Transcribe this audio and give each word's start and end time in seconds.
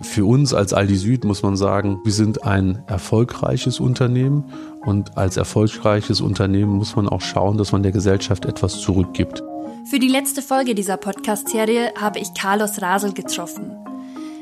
Für 0.00 0.26
uns 0.26 0.52
als 0.52 0.72
Aldi 0.72 0.96
Süd 0.96 1.24
muss 1.24 1.42
man 1.42 1.56
sagen, 1.56 2.00
wir 2.04 2.12
sind 2.12 2.44
ein 2.44 2.82
erfolgreiches 2.88 3.78
Unternehmen 3.78 4.44
und 4.84 5.16
als 5.16 5.36
erfolgreiches 5.36 6.20
Unternehmen 6.20 6.72
muss 6.72 6.96
man 6.96 7.08
auch 7.08 7.20
schauen, 7.20 7.58
dass 7.58 7.70
man 7.70 7.82
der 7.82 7.92
Gesellschaft 7.92 8.44
etwas 8.44 8.80
zurückgibt. 8.80 9.42
Für 9.88 9.98
die 9.98 10.08
letzte 10.08 10.42
Folge 10.42 10.74
dieser 10.74 10.96
Podcast-Serie 10.96 11.92
habe 12.00 12.18
ich 12.18 12.34
Carlos 12.34 12.82
Rasel 12.82 13.12
getroffen. 13.12 13.70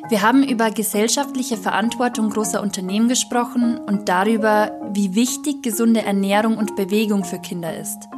Wir 0.09 0.23
haben 0.23 0.43
über 0.43 0.71
gesellschaftliche 0.71 1.57
Verantwortung 1.57 2.31
großer 2.31 2.63
Unternehmen 2.63 3.09
gesprochen 3.09 3.79
und 3.79 4.09
darüber, 4.09 4.73
wie 4.93 5.15
wichtig 5.15 5.63
gesunde 5.63 6.03
Ernährung 6.03 6.57
und 6.57 6.77
Bewegung 6.77 7.25
für 7.25 7.39
Kinder 7.39 7.77
ist. 7.77 8.09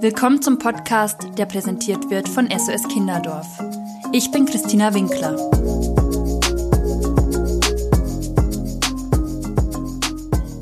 Willkommen 0.00 0.40
zum 0.40 0.58
Podcast, 0.58 1.28
der 1.36 1.46
präsentiert 1.46 2.10
wird 2.10 2.28
von 2.28 2.48
SOS 2.50 2.88
Kinderdorf. 2.88 3.46
Ich 4.12 4.30
bin 4.30 4.46
Christina 4.46 4.94
Winkler. 4.94 5.36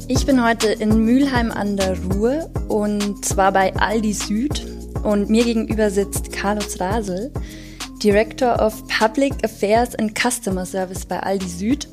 Ich 0.09 0.27
bin 0.27 0.45
heute 0.45 0.69
in 0.69 1.05
Mülheim 1.05 1.51
an 1.53 1.77
der 1.77 1.97
Ruhr 1.99 2.51
und 2.69 3.25
zwar 3.25 3.53
bei 3.53 3.75
Aldi 3.77 4.13
Süd 4.13 4.67
und 5.05 5.31
mir 5.31 5.45
gegenüber 5.45 5.91
sitzt 5.91 6.33
Carlos 6.33 6.81
Rasel, 6.81 7.33
Director 8.03 8.61
of 8.61 8.87
Public 8.89 9.33
Affairs 9.45 9.95
and 9.95 10.19
Customer 10.19 10.67
Service 10.67 11.07
bei 11.07 11.21
Aldi 11.21 11.49
Süd. 11.49 11.89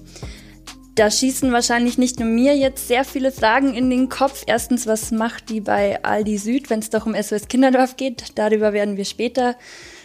Da 0.95 1.09
schießen 1.09 1.51
wahrscheinlich 1.51 1.97
nicht 1.97 2.19
nur 2.19 2.27
mir 2.27 2.57
jetzt 2.57 2.87
sehr 2.87 3.05
viele 3.05 3.31
Fragen 3.31 3.73
in 3.73 3.89
den 3.89 4.09
Kopf. 4.09 4.43
Erstens, 4.47 4.85
was 4.85 5.11
macht 5.11 5.49
die 5.49 5.61
bei 5.61 6.03
Aldi 6.03 6.37
Süd, 6.37 6.69
wenn 6.69 6.79
es 6.79 6.89
doch 6.89 7.05
um 7.05 7.15
SOS 7.15 7.47
Kinderdorf 7.47 7.95
geht? 7.95 8.33
Darüber 8.35 8.73
werden 8.73 8.97
wir 8.97 9.05
später 9.05 9.55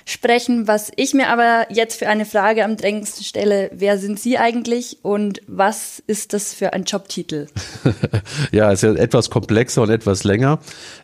sprechen. 0.04 0.68
Was 0.68 0.92
ich 0.96 1.14
mir 1.14 1.28
aber 1.28 1.66
jetzt 1.70 1.98
für 1.98 2.08
eine 2.08 2.24
Frage 2.24 2.64
am 2.64 2.76
drängendsten 2.76 3.24
stelle, 3.24 3.70
wer 3.72 3.98
sind 3.98 4.20
Sie 4.20 4.38
eigentlich 4.38 4.98
und 5.02 5.40
was 5.46 6.02
ist 6.06 6.32
das 6.32 6.54
für 6.54 6.72
ein 6.72 6.84
Jobtitel? 6.84 7.46
ja, 8.52 8.70
ist 8.70 8.82
ja 8.82 8.92
etwas 8.94 9.30
komplexer 9.30 9.82
und 9.82 9.90
etwas 9.90 10.24
länger. 10.24 10.58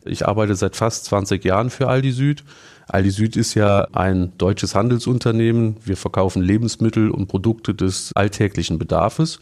Ich 0.05 0.27
arbeite 0.27 0.55
seit 0.55 0.77
fast 0.77 1.07
20 1.07 1.45
Jahren 1.45 1.71
für 1.71 1.89
Aldi 1.89 2.13
Süd. 2.13 2.45
Aldi 2.93 3.11
Süd 3.11 3.37
ist 3.37 3.55
ja 3.55 3.87
ein 3.93 4.33
deutsches 4.37 4.75
Handelsunternehmen. 4.75 5.77
Wir 5.85 5.97
verkaufen 5.97 6.43
Lebensmittel 6.43 7.11
und 7.11 7.29
Produkte 7.29 7.73
des 7.73 8.11
alltäglichen 8.17 8.79
Bedarfs. 8.79 9.39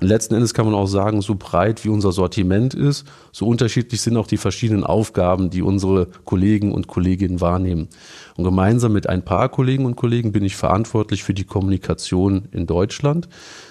Und 0.00 0.06
letzten 0.08 0.34
Endes 0.34 0.52
kann 0.52 0.66
man 0.66 0.74
auch 0.74 0.86
sagen, 0.86 1.22
so 1.22 1.34
breit 1.34 1.82
wie 1.84 1.88
unser 1.88 2.12
Sortiment 2.12 2.74
ist, 2.74 3.06
so 3.32 3.46
unterschiedlich 3.46 4.02
sind 4.02 4.18
auch 4.18 4.26
die 4.26 4.36
verschiedenen 4.36 4.84
Aufgaben, 4.84 5.48
die 5.48 5.62
unsere 5.62 6.08
Kollegen 6.24 6.72
und 6.72 6.88
Kolleginnen 6.88 7.40
wahrnehmen. 7.40 7.88
Und 8.36 8.44
gemeinsam 8.44 8.92
mit 8.92 9.08
ein 9.08 9.24
paar 9.24 9.48
Kollegen 9.48 9.86
und 9.86 9.96
Kollegen 9.96 10.32
bin 10.32 10.44
ich 10.44 10.56
verantwortlich 10.56 11.22
für 11.22 11.34
die 11.34 11.44
Kommunikation 11.44 12.48
in 12.52 12.66
Deutschland. 12.66 13.28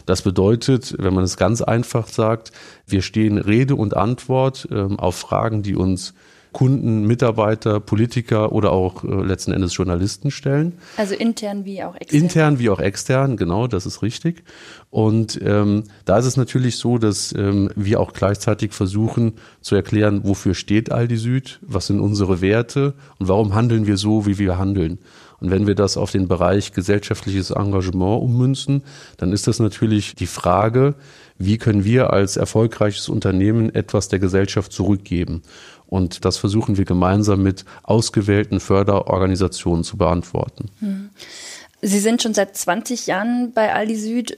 Das 0.07 0.23
bedeutet, 0.23 0.95
wenn 0.97 1.13
man 1.13 1.23
es 1.23 1.37
ganz 1.37 1.61
einfach 1.61 2.07
sagt, 2.07 2.51
wir 2.87 3.03
stehen 3.03 3.37
Rede 3.37 3.75
und 3.75 3.95
Antwort 3.95 4.67
äh, 4.71 4.87
auf 4.97 5.15
Fragen, 5.15 5.61
die 5.61 5.75
uns 5.75 6.15
Kunden, 6.51 7.05
Mitarbeiter, 7.05 7.79
Politiker 7.79 8.51
oder 8.51 8.71
auch 8.71 9.03
äh, 9.03 9.07
letzten 9.07 9.51
Endes 9.51 9.75
Journalisten 9.75 10.31
stellen. 10.31 10.73
Also 10.97 11.13
intern 11.13 11.65
wie 11.65 11.83
auch 11.83 11.95
extern. 11.95 12.21
Intern 12.21 12.59
wie 12.59 12.69
auch 12.69 12.79
extern, 12.79 13.37
genau, 13.37 13.67
das 13.67 13.85
ist 13.85 14.01
richtig. 14.01 14.43
Und 14.89 15.39
ähm, 15.43 15.83
da 16.05 16.17
ist 16.17 16.25
es 16.25 16.37
natürlich 16.37 16.77
so, 16.77 16.97
dass 16.97 17.33
ähm, 17.33 17.69
wir 17.75 17.99
auch 17.99 18.13
gleichzeitig 18.13 18.73
versuchen 18.73 19.33
zu 19.61 19.75
erklären, 19.75 20.21
wofür 20.23 20.55
steht 20.55 20.91
Aldi 20.91 21.17
Süd, 21.17 21.59
was 21.61 21.87
sind 21.87 21.99
unsere 21.99 22.41
Werte 22.41 22.95
und 23.19 23.27
warum 23.27 23.53
handeln 23.53 23.85
wir 23.85 23.97
so, 23.97 24.25
wie 24.25 24.39
wir 24.39 24.57
handeln. 24.57 24.99
Und 25.39 25.51
wenn 25.51 25.67
wir 25.67 25.75
das 25.75 25.95
auf 25.95 26.11
den 26.11 26.27
Bereich 26.27 26.73
gesellschaftliches 26.73 27.51
Engagement 27.51 28.21
ummünzen, 28.21 28.83
dann 29.17 29.31
ist 29.31 29.47
das 29.47 29.59
natürlich 29.59 30.15
die 30.15 30.27
Frage, 30.27 30.95
wie 31.37 31.57
können 31.57 31.85
wir 31.85 32.11
als 32.11 32.35
erfolgreiches 32.35 33.07
Unternehmen 33.07 33.73
etwas 33.73 34.09
der 34.09 34.19
Gesellschaft 34.19 34.73
zurückgeben? 34.73 35.41
Und 35.89 36.23
das 36.23 36.37
versuchen 36.37 36.77
wir 36.77 36.85
gemeinsam 36.85 37.41
mit 37.41 37.65
ausgewählten 37.81 38.59
Förderorganisationen 38.59 39.83
zu 39.83 39.97
beantworten. 39.97 40.69
Hm. 40.79 41.09
Sie 41.81 41.99
sind 41.99 42.21
schon 42.21 42.33
seit 42.33 42.55
20 42.55 43.07
Jahren 43.07 43.53
bei 43.53 43.73
Aldi 43.73 43.95
Süd. 43.95 44.37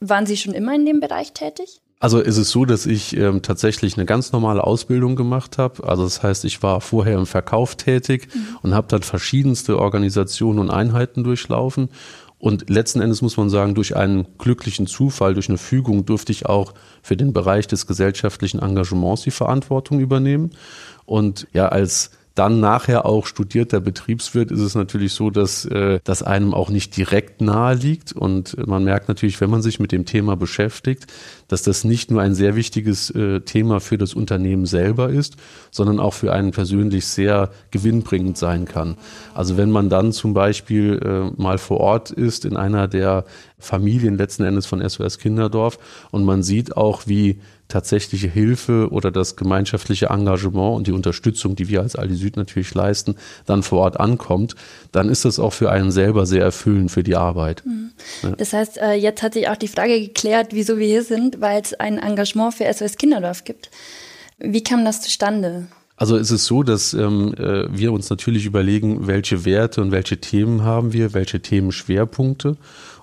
Waren 0.00 0.24
Sie 0.24 0.38
schon 0.38 0.54
immer 0.54 0.74
in 0.74 0.86
dem 0.86 1.00
Bereich 1.00 1.32
tätig? 1.32 1.82
Also 1.98 2.18
ist 2.18 2.38
es 2.38 2.48
so, 2.48 2.64
dass 2.64 2.86
ich 2.86 3.14
ähm, 3.14 3.42
tatsächlich 3.42 3.98
eine 3.98 4.06
ganz 4.06 4.32
normale 4.32 4.64
Ausbildung 4.64 5.16
gemacht 5.16 5.58
habe. 5.58 5.86
Also 5.86 6.04
das 6.04 6.22
heißt, 6.22 6.46
ich 6.46 6.62
war 6.62 6.80
vorher 6.80 7.18
im 7.18 7.26
Verkauf 7.26 7.76
tätig 7.76 8.28
mhm. 8.34 8.56
und 8.62 8.74
habe 8.74 8.88
dann 8.88 9.02
verschiedenste 9.02 9.78
Organisationen 9.78 10.60
und 10.60 10.70
Einheiten 10.70 11.24
durchlaufen 11.24 11.90
und 12.40 12.70
letzten 12.70 13.02
Endes 13.02 13.20
muss 13.20 13.36
man 13.36 13.50
sagen, 13.50 13.74
durch 13.74 13.94
einen 13.96 14.26
glücklichen 14.38 14.86
Zufall, 14.86 15.34
durch 15.34 15.50
eine 15.50 15.58
Fügung 15.58 16.06
durfte 16.06 16.32
ich 16.32 16.46
auch 16.46 16.72
für 17.02 17.14
den 17.14 17.34
Bereich 17.34 17.66
des 17.66 17.86
gesellschaftlichen 17.86 18.60
Engagements 18.60 19.22
die 19.22 19.30
Verantwortung 19.30 20.00
übernehmen. 20.00 20.52
Und 21.04 21.46
ja, 21.52 21.68
als 21.68 22.12
dann 22.34 22.60
nachher 22.60 23.06
auch 23.06 23.26
studierter 23.26 23.80
Betriebswirt 23.80 24.50
ist 24.50 24.60
es 24.60 24.74
natürlich 24.74 25.12
so, 25.12 25.30
dass 25.30 25.64
äh, 25.64 26.00
das 26.04 26.22
einem 26.22 26.54
auch 26.54 26.70
nicht 26.70 26.96
direkt 26.96 27.40
nahe 27.40 27.74
liegt 27.74 28.12
und 28.12 28.56
man 28.66 28.84
merkt 28.84 29.08
natürlich, 29.08 29.40
wenn 29.40 29.50
man 29.50 29.62
sich 29.62 29.80
mit 29.80 29.92
dem 29.92 30.06
Thema 30.06 30.36
beschäftigt, 30.36 31.06
dass 31.48 31.62
das 31.62 31.84
nicht 31.84 32.10
nur 32.10 32.22
ein 32.22 32.34
sehr 32.34 32.54
wichtiges 32.54 33.10
äh, 33.10 33.40
Thema 33.40 33.80
für 33.80 33.98
das 33.98 34.14
Unternehmen 34.14 34.66
selber 34.66 35.10
ist, 35.10 35.36
sondern 35.70 35.98
auch 35.98 36.14
für 36.14 36.32
einen 36.32 36.52
persönlich 36.52 37.06
sehr 37.06 37.50
gewinnbringend 37.72 38.38
sein 38.38 38.64
kann. 38.64 38.96
Also 39.34 39.56
wenn 39.56 39.70
man 39.70 39.88
dann 39.88 40.12
zum 40.12 40.32
Beispiel 40.32 41.00
äh, 41.02 41.42
mal 41.42 41.58
vor 41.58 41.80
Ort 41.80 42.10
ist 42.10 42.44
in 42.44 42.56
einer 42.56 42.86
der 42.86 43.24
Familien 43.58 44.16
letzten 44.16 44.44
Endes 44.44 44.66
von 44.66 44.86
SOS 44.88 45.18
Kinderdorf 45.18 45.78
und 46.10 46.24
man 46.24 46.42
sieht 46.42 46.76
auch, 46.76 47.02
wie 47.06 47.40
tatsächliche 47.70 48.28
Hilfe 48.28 48.88
oder 48.90 49.10
das 49.10 49.36
gemeinschaftliche 49.36 50.06
Engagement 50.06 50.76
und 50.76 50.86
die 50.86 50.92
Unterstützung, 50.92 51.56
die 51.56 51.68
wir 51.68 51.80
als 51.80 51.96
Aldi 51.96 52.14
Süd 52.14 52.36
natürlich 52.36 52.74
leisten, 52.74 53.16
dann 53.46 53.62
vor 53.62 53.80
Ort 53.80 53.98
ankommt, 53.98 54.54
dann 54.92 55.08
ist 55.08 55.24
das 55.24 55.38
auch 55.38 55.52
für 55.52 55.70
einen 55.70 55.90
selber 55.90 56.26
sehr 56.26 56.42
erfüllend 56.42 56.90
für 56.90 57.02
die 57.02 57.16
Arbeit. 57.16 57.62
Mhm. 57.64 57.90
Das 58.36 58.52
heißt, 58.52 58.78
äh, 58.78 58.92
jetzt 58.94 59.22
hat 59.22 59.34
sich 59.34 59.48
auch 59.48 59.56
die 59.56 59.68
Frage 59.68 60.00
geklärt, 60.00 60.48
wieso 60.50 60.78
wir 60.78 60.86
hier 60.86 61.04
sind, 61.04 61.40
weil 61.40 61.62
es 61.62 61.72
ein 61.74 61.98
Engagement 61.98 62.54
für 62.54 62.72
SOS 62.72 62.96
Kinderdorf 62.96 63.44
gibt. 63.44 63.70
Wie 64.38 64.62
kam 64.62 64.84
das 64.84 65.00
zustande? 65.00 65.66
Also 66.00 66.16
es 66.16 66.30
ist 66.30 66.46
so, 66.46 66.62
dass 66.62 66.94
ähm, 66.94 67.34
äh, 67.34 67.66
wir 67.70 67.92
uns 67.92 68.08
natürlich 68.08 68.46
überlegen, 68.46 69.06
welche 69.06 69.44
Werte 69.44 69.82
und 69.82 69.92
welche 69.92 70.18
Themen 70.18 70.64
haben 70.64 70.94
wir, 70.94 71.12
welche 71.12 71.40
Themenschwerpunkte. 71.40 72.56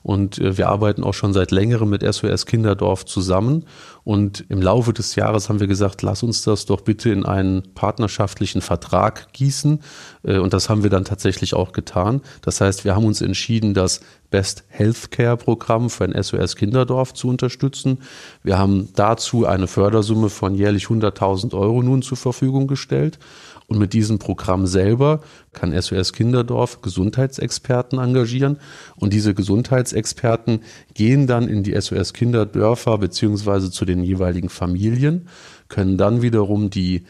Und 0.07 0.40
äh, 0.40 0.57
wir 0.57 0.69
arbeiten 0.69 1.03
auch 1.03 1.13
schon 1.13 1.34
seit 1.34 1.51
längerem 1.51 1.90
mit 1.90 2.01
SOS 2.01 2.45
Kinderdorf 2.45 3.03
zusammen. 3.03 3.66
Und 4.06 4.45
im 4.47 4.62
Laufe 4.62 4.94
des 4.94 5.16
Jahres 5.16 5.50
haben 5.50 5.59
wir 5.59 5.68
gesagt, 5.68 6.01
lass 6.01 6.23
uns 6.23 6.44
das 6.44 6.66
doch 6.66 6.79
bitte 6.79 7.09
in 7.09 7.25
einen 7.25 7.73
partnerschaftlichen 7.73 8.62
Vertrag 8.62 9.34
gießen. 9.34 9.81
Äh, 10.23 10.38
und 10.38 10.53
das 10.53 10.69
haben 10.69 10.84
wir 10.84 10.90
dann 10.90 11.03
tatsächlich 11.03 11.53
auch 11.53 11.73
getan. 11.73 12.22
Das 12.41 12.62
heißt, 12.62 12.85
wir 12.85 12.96
haben 12.96 13.03
uns 13.03 13.19
entschieden, 13.19 13.73
das 13.73 14.00
Best 14.29 14.63
Healthcare 14.69 15.35
Programm 15.35 15.90
für 15.90 16.06
ein 16.06 16.23
SOS 16.23 16.56
Kinderdorf 16.56 17.13
zu 17.13 17.28
unterstützen. 17.28 18.00
Wir 18.44 18.57
haben 18.57 18.88
dazu 18.96 19.46
eine 19.46 19.67
Fördersumme 19.67 20.29
von 20.29 20.56
jährlich 20.56 20.85
100.000 20.85 21.53
Euro 21.53 21.84
nun 21.84 22.01
zur 22.01 22.17
Verfügung 22.17 22.67
gestellt. 22.67 23.19
Und 23.67 23.79
mit 23.79 23.91
diesem 23.91 24.17
Programm 24.17 24.66
selber 24.66 25.19
kann 25.51 25.79
SOS 25.79 26.13
Kinderdorf 26.13 26.81
Gesundheitsexperten 26.81 28.00
engagieren. 28.00 28.59
Und 28.95 29.11
diese 29.11 29.33
Gesundheitsexperten 29.33 30.61
gehen 30.94 31.28
dann 31.28 31.50
in 31.50 31.63
die 31.63 31.79
SOS 31.79 32.13
Kinderdörfer 32.13 32.97
beziehungsweise 32.97 33.69
zu 33.69 33.83
den 33.83 34.03
jeweiligen 34.03 34.47
Familien, 34.47 35.28
können 35.67 35.97
dann 35.97 36.22
wiederum 36.22 36.69
die 36.69 37.03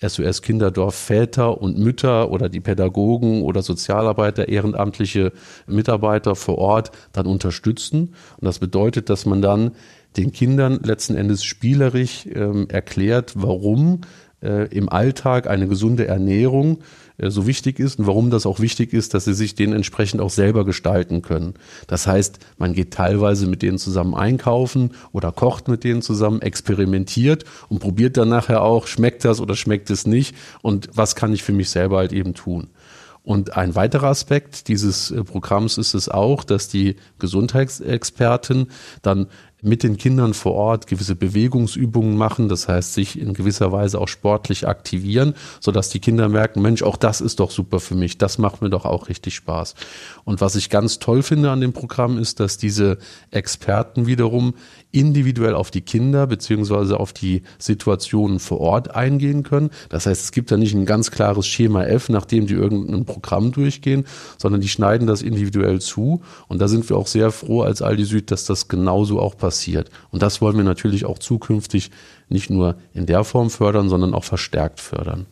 SOS 0.00 0.42
Kinderdorf 0.42 0.94
Väter 0.94 1.60
und 1.60 1.78
Mütter 1.78 2.30
oder 2.30 2.48
die 2.48 2.60
Pädagogen 2.60 3.42
oder 3.42 3.62
Sozialarbeiter, 3.62 4.48
ehrenamtliche 4.48 5.32
Mitarbeiter 5.66 6.36
vor 6.36 6.58
Ort 6.58 6.90
dann 7.12 7.26
unterstützen. 7.26 8.14
Und 8.36 8.44
das 8.44 8.58
bedeutet, 8.58 9.08
dass 9.08 9.26
man 9.26 9.42
dann 9.42 9.72
den 10.16 10.32
Kindern 10.32 10.80
letzten 10.82 11.14
Endes 11.14 11.44
spielerisch 11.44 12.26
ähm, 12.26 12.68
erklärt, 12.68 13.32
warum 13.36 14.02
äh, 14.42 14.68
im 14.68 14.88
Alltag 14.88 15.46
eine 15.46 15.68
gesunde 15.68 16.06
Ernährung 16.06 16.78
äh, 17.18 17.30
so 17.30 17.46
wichtig 17.46 17.78
ist 17.80 17.98
und 17.98 18.06
warum 18.06 18.30
das 18.30 18.46
auch 18.46 18.60
wichtig 18.60 18.92
ist, 18.92 19.14
dass 19.14 19.24
sie 19.24 19.34
sich 19.34 19.54
den 19.54 19.72
entsprechend 19.72 20.20
auch 20.20 20.30
selber 20.30 20.64
gestalten 20.64 21.22
können. 21.22 21.54
Das 21.86 22.06
heißt, 22.06 22.38
man 22.58 22.72
geht 22.72 22.92
teilweise 22.92 23.46
mit 23.46 23.62
denen 23.62 23.78
zusammen 23.78 24.14
einkaufen 24.14 24.92
oder 25.12 25.32
kocht 25.32 25.68
mit 25.68 25.84
denen 25.84 26.02
zusammen, 26.02 26.42
experimentiert 26.42 27.44
und 27.68 27.78
probiert 27.78 28.16
dann 28.16 28.28
nachher 28.28 28.62
auch, 28.62 28.86
schmeckt 28.86 29.24
das 29.24 29.40
oder 29.40 29.56
schmeckt 29.56 29.90
es 29.90 30.06
nicht 30.06 30.36
und 30.62 30.90
was 30.94 31.14
kann 31.14 31.32
ich 31.32 31.42
für 31.42 31.52
mich 31.52 31.70
selber 31.70 31.98
halt 31.98 32.12
eben 32.12 32.34
tun. 32.34 32.68
Und 33.26 33.56
ein 33.56 33.74
weiterer 33.74 34.06
Aspekt 34.06 34.68
dieses 34.68 35.10
äh, 35.10 35.24
Programms 35.24 35.78
ist 35.78 35.94
es 35.94 36.08
auch, 36.08 36.44
dass 36.44 36.68
die 36.68 36.94
Gesundheitsexperten 37.18 38.70
dann 39.02 39.26
mit 39.66 39.82
den 39.82 39.96
Kindern 39.96 40.32
vor 40.32 40.54
Ort 40.54 40.86
gewisse 40.86 41.16
Bewegungsübungen 41.16 42.16
machen, 42.16 42.48
das 42.48 42.68
heißt 42.68 42.94
sich 42.94 43.18
in 43.18 43.34
gewisser 43.34 43.72
Weise 43.72 44.00
auch 44.00 44.06
sportlich 44.06 44.68
aktivieren, 44.68 45.34
sodass 45.60 45.88
die 45.88 45.98
Kinder 45.98 46.28
merken, 46.28 46.62
Mensch, 46.62 46.84
auch 46.84 46.96
das 46.96 47.20
ist 47.20 47.40
doch 47.40 47.50
super 47.50 47.80
für 47.80 47.96
mich, 47.96 48.16
das 48.16 48.38
macht 48.38 48.62
mir 48.62 48.70
doch 48.70 48.84
auch 48.84 49.08
richtig 49.08 49.34
Spaß. 49.34 49.74
Und 50.24 50.40
was 50.40 50.54
ich 50.54 50.70
ganz 50.70 51.00
toll 51.00 51.22
finde 51.22 51.50
an 51.50 51.60
dem 51.60 51.72
Programm 51.72 52.16
ist, 52.16 52.38
dass 52.38 52.58
diese 52.58 52.98
Experten 53.32 54.06
wiederum 54.06 54.54
individuell 54.92 55.54
auf 55.54 55.72
die 55.72 55.80
Kinder 55.80 56.28
beziehungsweise 56.28 57.00
auf 57.00 57.12
die 57.12 57.42
Situationen 57.58 58.38
vor 58.38 58.60
Ort 58.60 58.94
eingehen 58.94 59.42
können. 59.42 59.70
Das 59.88 60.06
heißt, 60.06 60.22
es 60.22 60.32
gibt 60.32 60.50
da 60.50 60.56
nicht 60.56 60.74
ein 60.74 60.86
ganz 60.86 61.10
klares 61.10 61.46
Schema 61.46 61.84
F, 61.84 62.08
nachdem 62.08 62.46
die 62.46 62.54
irgendein 62.54 63.04
Programm 63.04 63.50
durchgehen, 63.50 64.06
sondern 64.38 64.60
die 64.60 64.68
schneiden 64.68 65.06
das 65.06 65.22
individuell 65.22 65.80
zu. 65.80 66.22
Und 66.46 66.60
da 66.60 66.68
sind 66.68 66.88
wir 66.88 66.96
auch 66.96 67.08
sehr 67.08 67.32
froh 67.32 67.62
als 67.62 67.82
Aldi 67.82 68.04
Süd, 68.04 68.30
dass 68.30 68.44
das 68.44 68.68
genauso 68.68 69.20
auch 69.20 69.36
passiert. 69.36 69.55
Und 70.10 70.22
das 70.22 70.40
wollen 70.40 70.56
wir 70.56 70.64
natürlich 70.64 71.04
auch 71.04 71.18
zukünftig 71.18 71.90
nicht 72.28 72.50
nur 72.50 72.76
in 72.92 73.06
der 73.06 73.24
Form 73.24 73.50
fördern, 73.50 73.88
sondern 73.88 74.14
auch 74.14 74.24
verstärkt 74.24 74.80
fördern. 74.80 75.26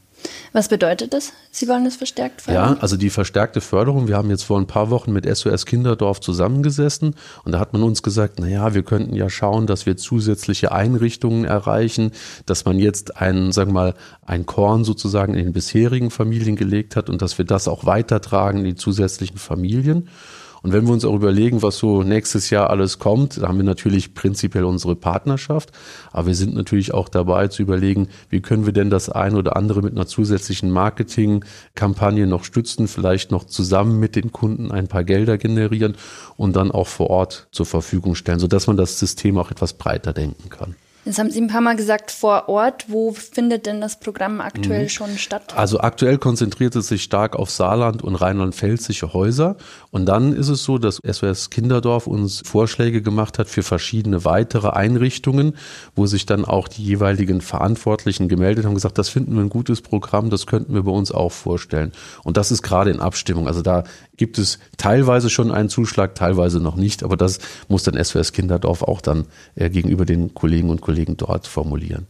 Was 0.52 0.68
bedeutet 0.68 1.12
das? 1.12 1.32
Sie 1.50 1.68
wollen 1.68 1.84
es 1.86 1.96
verstärkt 1.96 2.42
fördern? 2.42 2.74
Ja, 2.76 2.80
also 2.80 2.96
die 2.96 3.10
verstärkte 3.10 3.60
Förderung. 3.60 4.08
Wir 4.08 4.16
haben 4.16 4.30
jetzt 4.30 4.44
vor 4.44 4.58
ein 4.58 4.66
paar 4.66 4.90
Wochen 4.90 5.12
mit 5.12 5.26
SOS 5.26 5.66
Kinderdorf 5.66 6.20
zusammengesessen 6.20 7.14
und 7.44 7.52
da 7.52 7.58
hat 7.58 7.72
man 7.72 7.82
uns 7.82 8.02
gesagt, 8.02 8.38
na 8.38 8.48
ja, 8.48 8.74
wir 8.74 8.82
könnten 8.82 9.14
ja 9.14 9.28
schauen, 9.28 9.66
dass 9.66 9.86
wir 9.86 9.96
zusätzliche 9.96 10.72
Einrichtungen 10.72 11.44
erreichen, 11.44 12.12
dass 12.46 12.64
man 12.64 12.78
jetzt 12.78 13.20
einen, 13.20 13.52
sagen 13.52 13.70
wir 13.70 13.74
mal, 13.74 13.94
ein 14.24 14.46
Korn 14.46 14.84
sozusagen 14.84 15.34
in 15.34 15.44
den 15.44 15.52
bisherigen 15.52 16.10
Familien 16.10 16.56
gelegt 16.56 16.96
hat 16.96 17.10
und 17.10 17.20
dass 17.20 17.38
wir 17.38 17.44
das 17.44 17.68
auch 17.68 17.84
weitertragen 17.84 18.60
in 18.60 18.64
die 18.64 18.74
zusätzlichen 18.76 19.38
Familien. 19.38 20.08
Und 20.64 20.72
wenn 20.72 20.86
wir 20.86 20.94
uns 20.94 21.04
auch 21.04 21.14
überlegen, 21.14 21.60
was 21.60 21.76
so 21.76 22.02
nächstes 22.02 22.48
Jahr 22.48 22.70
alles 22.70 22.98
kommt, 22.98 23.36
da 23.36 23.48
haben 23.48 23.58
wir 23.58 23.64
natürlich 23.64 24.14
prinzipiell 24.14 24.64
unsere 24.64 24.96
Partnerschaft, 24.96 25.72
aber 26.10 26.28
wir 26.28 26.34
sind 26.34 26.54
natürlich 26.54 26.94
auch 26.94 27.10
dabei 27.10 27.48
zu 27.48 27.60
überlegen, 27.60 28.08
wie 28.30 28.40
können 28.40 28.64
wir 28.64 28.72
denn 28.72 28.88
das 28.88 29.10
ein 29.10 29.36
oder 29.36 29.56
andere 29.56 29.82
mit 29.82 29.92
einer 29.92 30.06
zusätzlichen 30.06 30.70
Marketingkampagne 30.70 32.26
noch 32.26 32.44
stützen, 32.44 32.88
vielleicht 32.88 33.30
noch 33.30 33.44
zusammen 33.44 34.00
mit 34.00 34.16
den 34.16 34.32
Kunden 34.32 34.72
ein 34.72 34.88
paar 34.88 35.04
Gelder 35.04 35.36
generieren 35.36 35.96
und 36.38 36.56
dann 36.56 36.70
auch 36.70 36.88
vor 36.88 37.10
Ort 37.10 37.46
zur 37.52 37.66
Verfügung 37.66 38.14
stellen, 38.14 38.38
sodass 38.38 38.66
man 38.66 38.78
das 38.78 38.98
System 38.98 39.36
auch 39.36 39.50
etwas 39.50 39.74
breiter 39.74 40.14
denken 40.14 40.48
kann. 40.48 40.76
Jetzt 41.04 41.18
haben 41.18 41.30
Sie 41.30 41.40
ein 41.40 41.48
paar 41.48 41.60
Mal 41.60 41.76
gesagt, 41.76 42.10
vor 42.10 42.48
Ort. 42.48 42.86
Wo 42.88 43.12
findet 43.12 43.66
denn 43.66 43.82
das 43.82 44.00
Programm 44.00 44.40
aktuell 44.40 44.84
mhm. 44.84 44.88
schon 44.88 45.18
statt? 45.18 45.54
Also 45.54 45.80
aktuell 45.80 46.16
konzentriert 46.16 46.74
es 46.76 46.88
sich 46.88 47.02
stark 47.02 47.36
auf 47.36 47.50
Saarland 47.50 48.02
und 48.02 48.14
rheinland-pfälzische 48.14 49.12
Häuser. 49.12 49.56
Und 49.90 50.06
dann 50.06 50.34
ist 50.34 50.48
es 50.48 50.64
so, 50.64 50.78
dass 50.78 51.00
SOS 51.06 51.50
Kinderdorf 51.50 52.06
uns 52.06 52.40
Vorschläge 52.46 53.02
gemacht 53.02 53.38
hat 53.38 53.48
für 53.48 53.62
verschiedene 53.62 54.24
weitere 54.24 54.70
Einrichtungen, 54.70 55.56
wo 55.94 56.06
sich 56.06 56.24
dann 56.24 56.46
auch 56.46 56.68
die 56.68 56.82
jeweiligen 56.82 57.42
Verantwortlichen 57.42 58.28
gemeldet 58.28 58.64
haben, 58.64 58.74
gesagt, 58.74 58.96
das 58.96 59.10
finden 59.10 59.34
wir 59.34 59.42
ein 59.42 59.50
gutes 59.50 59.82
Programm, 59.82 60.30
das 60.30 60.46
könnten 60.46 60.72
wir 60.72 60.84
bei 60.84 60.92
uns 60.92 61.12
auch 61.12 61.32
vorstellen. 61.32 61.92
Und 62.22 62.38
das 62.38 62.50
ist 62.50 62.62
gerade 62.62 62.90
in 62.90 63.00
Abstimmung. 63.00 63.46
Also 63.46 63.60
da 63.60 63.84
gibt 64.16 64.38
es 64.38 64.58
teilweise 64.76 65.30
schon 65.30 65.50
einen 65.50 65.68
Zuschlag, 65.68 66.14
teilweise 66.14 66.60
noch 66.60 66.76
nicht. 66.76 67.02
Aber 67.02 67.16
das 67.16 67.38
muss 67.68 67.82
dann 67.82 68.02
SOS 68.02 68.32
Kinderdorf 68.32 68.82
auch 68.82 69.00
dann 69.00 69.26
äh, 69.54 69.70
gegenüber 69.70 70.04
den 70.04 70.34
Kollegen 70.34 70.70
und 70.70 70.80
Kollegen 70.80 71.16
dort 71.16 71.46
formulieren. 71.46 72.06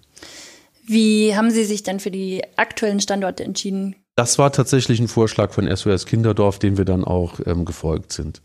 Wie 0.87 1.35
haben 1.35 1.51
Sie 1.51 1.65
sich 1.65 1.83
denn 1.83 1.99
für 1.99 2.11
die 2.11 2.43
aktuellen 2.57 3.01
Standorte 3.01 3.45
entschieden? 3.45 3.97
Das 4.17 4.39
war 4.39 4.53
tatsächlich 4.53 5.01
ein 5.01 5.09
Vorschlag 5.09 5.53
von 5.53 5.75
SOS 5.75 6.07
Kinderdorf, 6.07 6.59
dem 6.59 6.77
wir 6.77 6.85
dann 6.85 7.05
auch 7.05 7.41
ähm, 7.47 7.65
gefolgt 7.65 8.13
sind. 8.13 8.43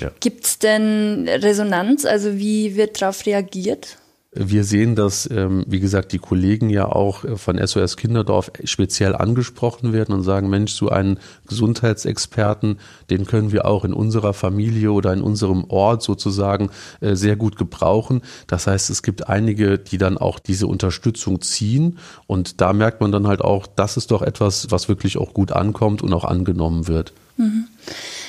Ja. 0.00 0.10
Gibt 0.20 0.44
es 0.44 0.58
denn 0.58 1.28
Resonanz? 1.28 2.04
Also 2.04 2.38
wie 2.38 2.76
wird 2.76 3.00
darauf 3.00 3.24
reagiert? 3.26 3.98
Wir 4.34 4.64
sehen, 4.64 4.96
dass, 4.96 5.28
ähm, 5.30 5.62
wie 5.66 5.78
gesagt, 5.78 6.12
die 6.12 6.18
Kollegen 6.18 6.70
ja 6.70 6.86
auch 6.86 7.22
äh, 7.22 7.36
von 7.36 7.58
SOS 7.58 7.98
Kinderdorf 7.98 8.50
speziell 8.64 9.14
angesprochen 9.14 9.92
werden 9.92 10.14
und 10.14 10.22
sagen, 10.22 10.48
Mensch, 10.48 10.72
so 10.72 10.88
einen 10.88 11.18
Gesundheitsexperten, 11.48 12.78
den 13.10 13.26
können 13.26 13.52
wir 13.52 13.66
auch 13.66 13.84
in 13.84 13.92
unserer 13.92 14.32
Familie 14.32 14.92
oder 14.92 15.12
in 15.12 15.20
unserem 15.20 15.64
Ort 15.64 16.02
sozusagen 16.02 16.70
äh, 17.02 17.14
sehr 17.14 17.36
gut 17.36 17.56
gebrauchen. 17.56 18.22
Das 18.46 18.66
heißt, 18.66 18.88
es 18.88 19.02
gibt 19.02 19.28
einige, 19.28 19.78
die 19.78 19.98
dann 19.98 20.16
auch 20.16 20.38
diese 20.38 20.66
Unterstützung 20.66 21.42
ziehen 21.42 21.98
und 22.26 22.62
da 22.62 22.72
merkt 22.72 23.02
man 23.02 23.12
dann 23.12 23.26
halt 23.26 23.42
auch, 23.42 23.66
das 23.66 23.98
ist 23.98 24.12
doch 24.12 24.22
etwas, 24.22 24.70
was 24.70 24.88
wirklich 24.88 25.18
auch 25.18 25.34
gut 25.34 25.52
ankommt 25.52 26.00
und 26.00 26.14
auch 26.14 26.24
angenommen 26.24 26.88
wird. 26.88 27.12
Mhm. 27.36 27.66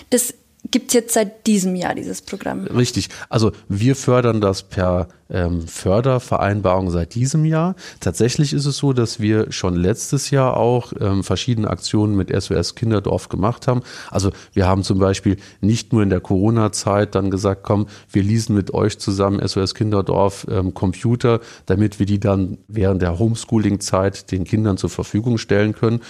Das 0.09 0.33
gibt 0.69 0.89
es 0.89 0.93
jetzt 0.93 1.13
seit 1.13 1.47
diesem 1.47 1.75
Jahr 1.75 1.95
dieses 1.95 2.21
Programm. 2.21 2.65
Richtig. 2.65 3.09
Also 3.29 3.51
wir 3.69 3.95
fördern 3.95 4.41
das 4.41 4.63
per 4.63 5.07
ähm, 5.29 5.67
Fördervereinbarung 5.67 6.91
seit 6.91 7.15
diesem 7.15 7.45
Jahr. 7.45 7.75
Tatsächlich 7.99 8.53
ist 8.53 8.65
es 8.65 8.77
so, 8.77 8.93
dass 8.93 9.19
wir 9.19 9.51
schon 9.51 9.75
letztes 9.75 10.29
Jahr 10.29 10.57
auch 10.57 10.93
ähm, 10.99 11.23
verschiedene 11.23 11.69
Aktionen 11.69 12.15
mit 12.15 12.29
SOS 12.29 12.75
Kinderdorf 12.75 13.29
gemacht 13.29 13.67
haben. 13.67 13.81
Also 14.11 14.31
wir 14.53 14.67
haben 14.67 14.83
zum 14.83 14.99
Beispiel 14.99 15.37
nicht 15.61 15.91
nur 15.91 16.03
in 16.03 16.09
der 16.09 16.19
Corona-Zeit 16.19 17.15
dann 17.15 17.31
gesagt, 17.31 17.63
komm, 17.63 17.87
wir 18.11 18.23
leasen 18.23 18.55
mit 18.55 18.73
euch 18.73 18.99
zusammen 18.99 19.45
SOS 19.45 19.75
Kinderdorf 19.75 20.45
ähm, 20.49 20.73
Computer, 20.73 21.39
damit 21.65 21.99
wir 21.99 22.05
die 22.05 22.19
dann 22.19 22.59
während 22.67 23.01
der 23.01 23.17
Homeschooling-Zeit 23.17 24.31
den 24.31 24.43
Kindern 24.43 24.77
zur 24.77 24.89
Verfügung 24.89 25.37
stellen 25.37 25.73
können. 25.73 26.01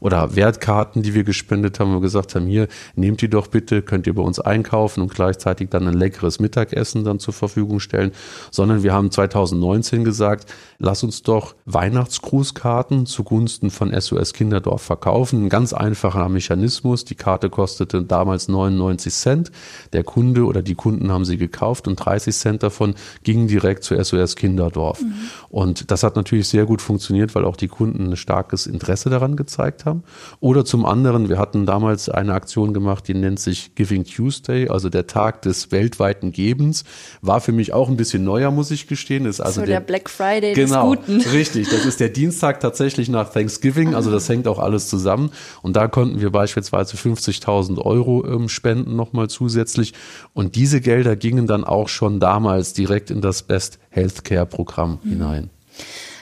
Oder 0.00 0.34
Wertkarten, 0.34 1.02
die 1.02 1.14
wir 1.14 1.24
gespendet 1.24 1.78
haben, 1.78 1.92
wir 1.92 2.00
gesagt 2.00 2.34
haben, 2.34 2.46
hier, 2.46 2.68
nehmt 2.96 3.20
die 3.22 3.28
doch 3.28 3.46
bitte, 3.46 3.82
könnt 3.82 4.06
ihr 4.06 4.14
bei 4.14 4.22
uns 4.22 4.40
einkaufen 4.40 5.02
und 5.02 5.14
gleichzeitig 5.14 5.68
dann 5.70 5.86
ein 5.86 5.94
leckeres 5.94 6.40
Mittagessen 6.40 7.04
dann 7.04 7.18
zur 7.18 7.34
Verfügung 7.34 7.78
stellen, 7.78 8.12
sondern 8.50 8.61
sondern 8.62 8.84
wir 8.84 8.92
haben 8.92 9.10
2019 9.10 10.04
gesagt, 10.04 10.46
lass 10.78 11.02
uns 11.02 11.24
doch 11.24 11.56
Weihnachtsgrußkarten 11.64 13.06
zugunsten 13.06 13.72
von 13.72 13.92
SOS 13.92 14.34
Kinderdorf 14.34 14.82
verkaufen. 14.82 15.46
Ein 15.46 15.48
ganz 15.48 15.72
einfacher 15.72 16.28
Mechanismus. 16.28 17.04
Die 17.04 17.16
Karte 17.16 17.50
kostete 17.50 18.04
damals 18.04 18.46
99 18.46 19.12
Cent. 19.12 19.50
Der 19.92 20.04
Kunde 20.04 20.44
oder 20.44 20.62
die 20.62 20.76
Kunden 20.76 21.10
haben 21.10 21.24
sie 21.24 21.38
gekauft 21.38 21.88
und 21.88 21.96
30 21.96 22.36
Cent 22.36 22.62
davon 22.62 22.94
gingen 23.24 23.48
direkt 23.48 23.82
zu 23.82 24.00
SOS 24.00 24.36
Kinderdorf. 24.36 25.00
Mhm. 25.00 25.14
Und 25.48 25.90
das 25.90 26.04
hat 26.04 26.14
natürlich 26.14 26.46
sehr 26.46 26.64
gut 26.64 26.80
funktioniert, 26.80 27.34
weil 27.34 27.44
auch 27.44 27.56
die 27.56 27.66
Kunden 27.66 28.12
ein 28.12 28.16
starkes 28.16 28.68
Interesse 28.68 29.10
daran 29.10 29.34
gezeigt 29.34 29.86
haben. 29.86 30.04
Oder 30.38 30.64
zum 30.64 30.86
anderen, 30.86 31.28
wir 31.28 31.38
hatten 31.40 31.66
damals 31.66 32.08
eine 32.08 32.32
Aktion 32.32 32.72
gemacht, 32.72 33.08
die 33.08 33.14
nennt 33.14 33.40
sich 33.40 33.74
Giving 33.74 34.04
Tuesday, 34.04 34.68
also 34.68 34.88
der 34.88 35.08
Tag 35.08 35.42
des 35.42 35.72
weltweiten 35.72 36.30
Gebens. 36.30 36.84
War 37.22 37.40
für 37.40 37.50
mich 37.50 37.72
auch 37.72 37.88
ein 37.88 37.96
bisschen 37.96 38.22
neuer, 38.22 38.51
muss 38.52 38.70
ich 38.70 38.86
gestehen. 38.86 39.26
Ist 39.26 39.40
also 39.40 39.60
so 39.60 39.66
der, 39.66 39.80
der 39.80 39.86
Black 39.86 40.08
Friday 40.08 40.54
genau, 40.54 40.94
des 40.94 41.06
Guten. 41.06 41.20
Richtig, 41.32 41.68
das 41.68 41.84
ist 41.84 42.00
der 42.00 42.08
Dienstag 42.08 42.60
tatsächlich 42.60 43.08
nach 43.08 43.32
Thanksgiving, 43.32 43.94
also 43.94 44.10
das 44.10 44.28
hängt 44.28 44.46
auch 44.46 44.58
alles 44.58 44.88
zusammen. 44.88 45.32
Und 45.62 45.76
da 45.76 45.88
konnten 45.88 46.20
wir 46.20 46.30
beispielsweise 46.30 46.96
50.000 46.96 47.78
Euro 47.78 48.26
ähm, 48.26 48.48
spenden 48.48 48.96
nochmal 48.96 49.28
zusätzlich. 49.28 49.94
Und 50.34 50.54
diese 50.54 50.80
Gelder 50.80 51.16
gingen 51.16 51.46
dann 51.46 51.64
auch 51.64 51.88
schon 51.88 52.20
damals 52.20 52.72
direkt 52.72 53.10
in 53.10 53.20
das 53.20 53.42
Best 53.42 53.78
Healthcare 53.90 54.46
Programm 54.46 55.00
mhm. 55.02 55.10
hinein. 55.10 55.50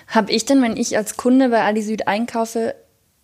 Habe 0.06 0.32
ich 0.32 0.44
denn, 0.44 0.62
wenn 0.62 0.76
ich 0.76 0.96
als 0.96 1.16
Kunde 1.16 1.50
bei 1.50 1.62
Ali 1.62 1.82
Süd 1.82 2.08
einkaufe, 2.08 2.74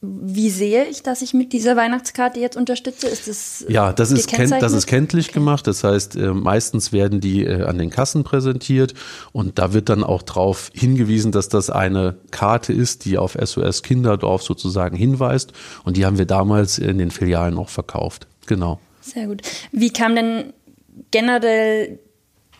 wie 0.03 0.51
sehe 0.51 0.85
ich, 0.85 1.03
dass 1.03 1.23
ich 1.23 1.33
mit 1.33 1.53
dieser 1.55 1.75
Weihnachtskarte 1.75 2.39
jetzt 2.39 2.57
unterstütze? 2.57 3.09
Ist 3.09 3.29
das 3.29 3.65
Ja, 3.69 3.93
das 3.93 4.11
ist, 4.11 4.29
kennt, 4.29 4.53
das 4.53 4.73
ist 4.73 4.87
kenntlich 4.87 5.29
okay. 5.29 5.35
gemacht. 5.35 5.67
Das 5.67 5.85
heißt, 5.85 6.17
äh, 6.17 6.33
meistens 6.33 6.93
werden 6.93 7.21
die 7.21 7.45
äh, 7.45 7.65
an 7.65 7.79
den 7.79 7.89
Kassen 7.89 8.23
präsentiert 8.23 8.93
und 9.33 9.59
da 9.59 9.73
wird 9.73 9.89
dann 9.89 10.05
auch 10.05 10.23
darauf 10.23 10.71
hingewiesen, 10.75 11.33
dass 11.33 11.49
das 11.49 11.71
eine 11.71 12.17
Karte 12.31 12.75
ist, 12.75 13.07
die 13.07 13.17
auf 13.17 13.37
SOS 13.43 13.83
Kinderdorf 13.83 14.43
sozusagen 14.43 14.97
hinweist 14.97 15.53
und 15.85 15.97
die 15.97 16.05
haben 16.05 16.19
wir 16.19 16.27
damals 16.27 16.79
in 16.79 16.99
den 16.99 17.11
Filialen 17.11 17.57
auch 17.57 17.71
verkauft. 17.71 18.27
Genau. 18.47 18.79
Sehr 19.01 19.27
gut. 19.27 19.43
Wie 19.73 19.93
kam 19.93 20.15
denn 20.15 20.53
generell 21.11 21.99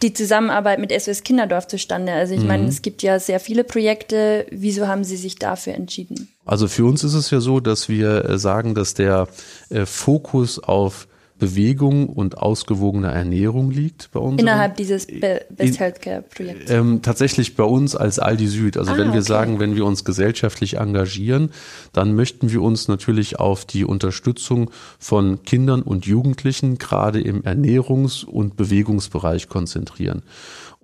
die 0.03 0.15
Zusammenarbeit 0.15 0.79
mit 0.79 0.91
SOS 0.91 1.23
Kinderdorf 1.23 1.67
zustande? 1.67 2.13
Also 2.13 2.35
ich 2.35 2.41
mhm. 2.41 2.47
meine, 2.47 2.69
es 2.69 2.81
gibt 2.81 3.03
ja 3.03 3.19
sehr 3.19 3.41
viele 3.41 3.63
Projekte. 3.63 4.47
Wieso 4.51 4.89
haben 4.89 5.05
Sie 5.05 5.17
sich 5.17 5.37
dafür 5.37 5.75
entschieden? 5.75 6.29
Also 6.47 6.69
für 6.69 6.87
uns 6.87 7.05
ist 7.05 7.15
es 7.15 7.31
ja 7.31 7.41
so, 7.41 7.61
dass 7.61 7.89
wir 7.89 8.25
äh, 8.25 8.39
sagen, 8.39 8.75
dass 8.75 8.95
der 8.95 9.29
äh, 9.69 9.85
Fokus 9.85 10.59
auf 10.59 11.09
Bewegung 11.39 12.09
und 12.09 12.39
ausgewogener 12.39 13.13
Ernährung 13.13 13.71
liegt 13.71 14.11
bei 14.13 14.21
uns. 14.21 14.41
Innerhalb 14.41 14.77
dieses 14.77 15.07
Be 15.07 15.45
Best 15.51 15.79
Healthcare 15.79 16.23
Projekts. 16.23 16.71
Ähm, 16.71 17.03
tatsächlich 17.03 17.57
bei 17.57 17.65
uns 17.65 17.95
als 17.95 18.19
Aldi 18.19 18.47
Süd. 18.47 18.77
Also 18.79 18.93
ah, 18.93 18.97
wenn 18.97 19.09
wir 19.09 19.21
okay. 19.21 19.29
sagen, 19.29 19.61
wenn 19.61 19.77
wir 19.77 19.85
uns 19.85 20.05
gesellschaftlich 20.05 20.79
engagieren, 20.79 21.51
dann 21.93 22.15
möchten 22.15 22.51
wir 22.51 22.63
uns 22.63 22.89
natürlich 22.89 23.39
auf 23.39 23.67
die 23.67 23.85
Unterstützung 23.85 24.71
von 24.99 25.43
Kindern 25.43 25.83
und 25.83 26.07
Jugendlichen 26.07 26.79
gerade 26.79 27.21
im 27.21 27.43
Ernährungs- 27.43 28.25
und 28.25 28.57
Bewegungsbereich 28.57 29.49
konzentrieren. 29.49 30.23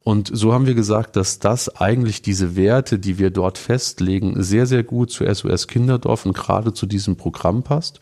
Und 0.04 0.30
so 0.32 0.52
haben 0.52 0.66
wir 0.66 0.74
gesagt, 0.74 1.14
dass 1.14 1.38
das 1.38 1.76
eigentlich 1.76 2.22
diese 2.22 2.56
Werte, 2.56 2.98
die 2.98 3.18
wir 3.18 3.30
dort 3.30 3.56
festlegen, 3.56 4.42
sehr, 4.42 4.66
sehr 4.66 4.82
gut 4.82 5.12
zu 5.12 5.24
SOS 5.32 5.68
Kinderdorf 5.68 6.26
und 6.26 6.32
gerade 6.32 6.72
zu 6.72 6.86
diesem 6.86 7.16
Programm 7.16 7.62
passt. 7.62 8.00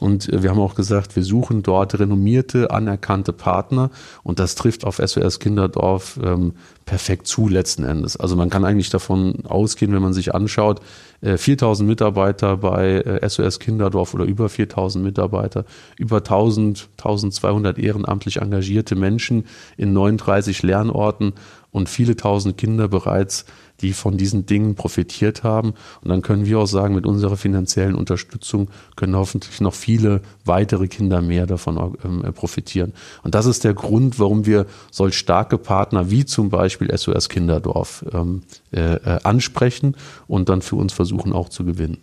Und 0.00 0.28
äh, 0.32 0.42
wir 0.42 0.50
haben 0.50 0.58
auch 0.58 0.74
gesagt, 0.74 1.14
wir 1.14 1.22
suchen 1.22 1.62
dort 1.62 1.98
renommierte, 1.98 2.70
anerkannte 2.70 3.32
Partner 3.32 3.90
und 4.24 4.40
das 4.40 4.56
trifft 4.56 4.84
auf 4.84 4.96
SOS 4.96 5.38
Kinderdorf 5.38 6.18
ähm, 6.22 6.54
perfekt 6.86 7.26
zu 7.28 7.48
letzten 7.48 7.84
Endes. 7.84 8.16
Also 8.16 8.34
man 8.34 8.50
kann 8.50 8.64
eigentlich 8.64 8.90
davon 8.90 9.46
ausgehen, 9.46 9.92
wenn 9.92 10.02
man 10.02 10.14
sich 10.14 10.34
anschaut, 10.34 10.80
4000 11.22 11.86
äh, 11.86 11.90
Mitarbeiter 11.90 12.56
bei 12.56 13.20
SOS 13.26 13.56
äh, 13.56 13.58
Kinderdorf 13.58 14.14
oder 14.14 14.24
über 14.24 14.48
4000 14.48 15.04
Mitarbeiter, 15.04 15.64
über 15.96 16.18
1000, 16.18 16.88
1200 16.98 17.78
ehrenamtlich 17.78 18.36
engagierte 18.36 18.94
Menschen 18.94 19.44
in 19.76 19.92
39 19.92 20.62
Lernorten 20.62 21.32
und 21.70 21.88
viele 21.88 22.16
tausend 22.16 22.56
Kinder 22.56 22.88
bereits 22.88 23.44
die 23.80 23.92
von 23.92 24.16
diesen 24.16 24.46
Dingen 24.46 24.74
profitiert 24.74 25.42
haben. 25.44 25.74
Und 26.02 26.08
dann 26.10 26.22
können 26.22 26.46
wir 26.46 26.58
auch 26.58 26.66
sagen, 26.66 26.94
mit 26.94 27.06
unserer 27.06 27.36
finanziellen 27.36 27.94
Unterstützung 27.94 28.68
können 28.96 29.16
hoffentlich 29.16 29.60
noch 29.60 29.74
viele 29.74 30.20
weitere 30.44 30.88
Kinder 30.88 31.20
mehr 31.22 31.46
davon 31.46 31.96
ähm, 32.04 32.32
profitieren. 32.34 32.92
Und 33.22 33.34
das 33.34 33.46
ist 33.46 33.64
der 33.64 33.74
Grund, 33.74 34.18
warum 34.18 34.46
wir 34.46 34.66
solch 34.90 35.16
starke 35.16 35.58
Partner 35.58 36.10
wie 36.10 36.24
zum 36.24 36.50
Beispiel 36.50 36.96
SOS 36.96 37.28
Kinderdorf 37.28 38.04
ähm, 38.12 38.42
äh, 38.72 38.94
äh, 38.94 39.20
ansprechen 39.22 39.96
und 40.26 40.48
dann 40.48 40.62
für 40.62 40.76
uns 40.76 40.92
versuchen 40.92 41.32
auch 41.32 41.48
zu 41.48 41.64
gewinnen. 41.64 41.98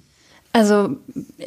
Also 0.54 0.96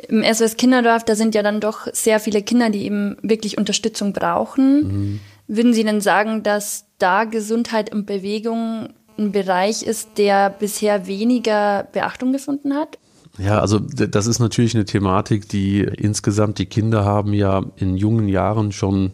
im 0.08 0.22
SOS 0.22 0.58
Kinderdorf, 0.58 1.02
da 1.02 1.14
sind 1.14 1.34
ja 1.34 1.42
dann 1.42 1.60
doch 1.60 1.86
sehr 1.94 2.20
viele 2.20 2.42
Kinder, 2.42 2.68
die 2.68 2.84
eben 2.84 3.16
wirklich 3.22 3.56
Unterstützung 3.56 4.12
brauchen. 4.12 4.82
Mhm. 4.82 5.20
Würden 5.48 5.72
Sie 5.72 5.82
denn 5.82 6.02
sagen, 6.02 6.42
dass 6.42 6.84
da 6.98 7.24
Gesundheit 7.24 7.92
und 7.92 8.06
Bewegung 8.06 8.90
ein 9.18 9.32
Bereich 9.32 9.82
ist, 9.82 10.10
der 10.18 10.50
bisher 10.50 11.06
weniger 11.06 11.88
Beachtung 11.92 12.32
gefunden 12.32 12.74
hat? 12.74 12.98
Ja, 13.38 13.60
also 13.60 13.78
das 13.78 14.26
ist 14.26 14.40
natürlich 14.40 14.74
eine 14.74 14.84
Thematik, 14.84 15.48
die 15.48 15.80
insgesamt 15.80 16.58
die 16.58 16.66
Kinder 16.66 17.04
haben 17.04 17.32
ja 17.32 17.64
in 17.76 17.96
jungen 17.96 18.28
Jahren 18.28 18.72
schon 18.72 19.12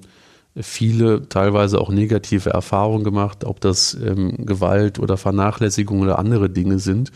viele 0.57 1.29
teilweise 1.29 1.81
auch 1.81 1.91
negative 1.91 2.51
Erfahrungen 2.51 3.05
gemacht, 3.05 3.45
ob 3.45 3.61
das 3.61 3.95
ähm, 3.95 4.47
Gewalt 4.47 4.99
oder 4.99 5.17
Vernachlässigung 5.17 6.01
oder 6.01 6.19
andere 6.19 6.49
Dinge 6.49 6.79
sind. 6.79 7.11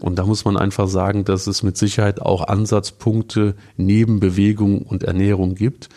Und 0.00 0.18
da 0.18 0.24
muss 0.24 0.44
man 0.44 0.56
einfach 0.56 0.88
sagen, 0.88 1.24
dass 1.24 1.46
es 1.46 1.62
mit 1.62 1.76
Sicherheit 1.76 2.22
auch 2.22 2.48
Ansatzpunkte 2.48 3.54
neben 3.76 4.18
Bewegung 4.18 4.82
und 4.82 5.02
Ernährung 5.02 5.54
gibt. 5.54 5.90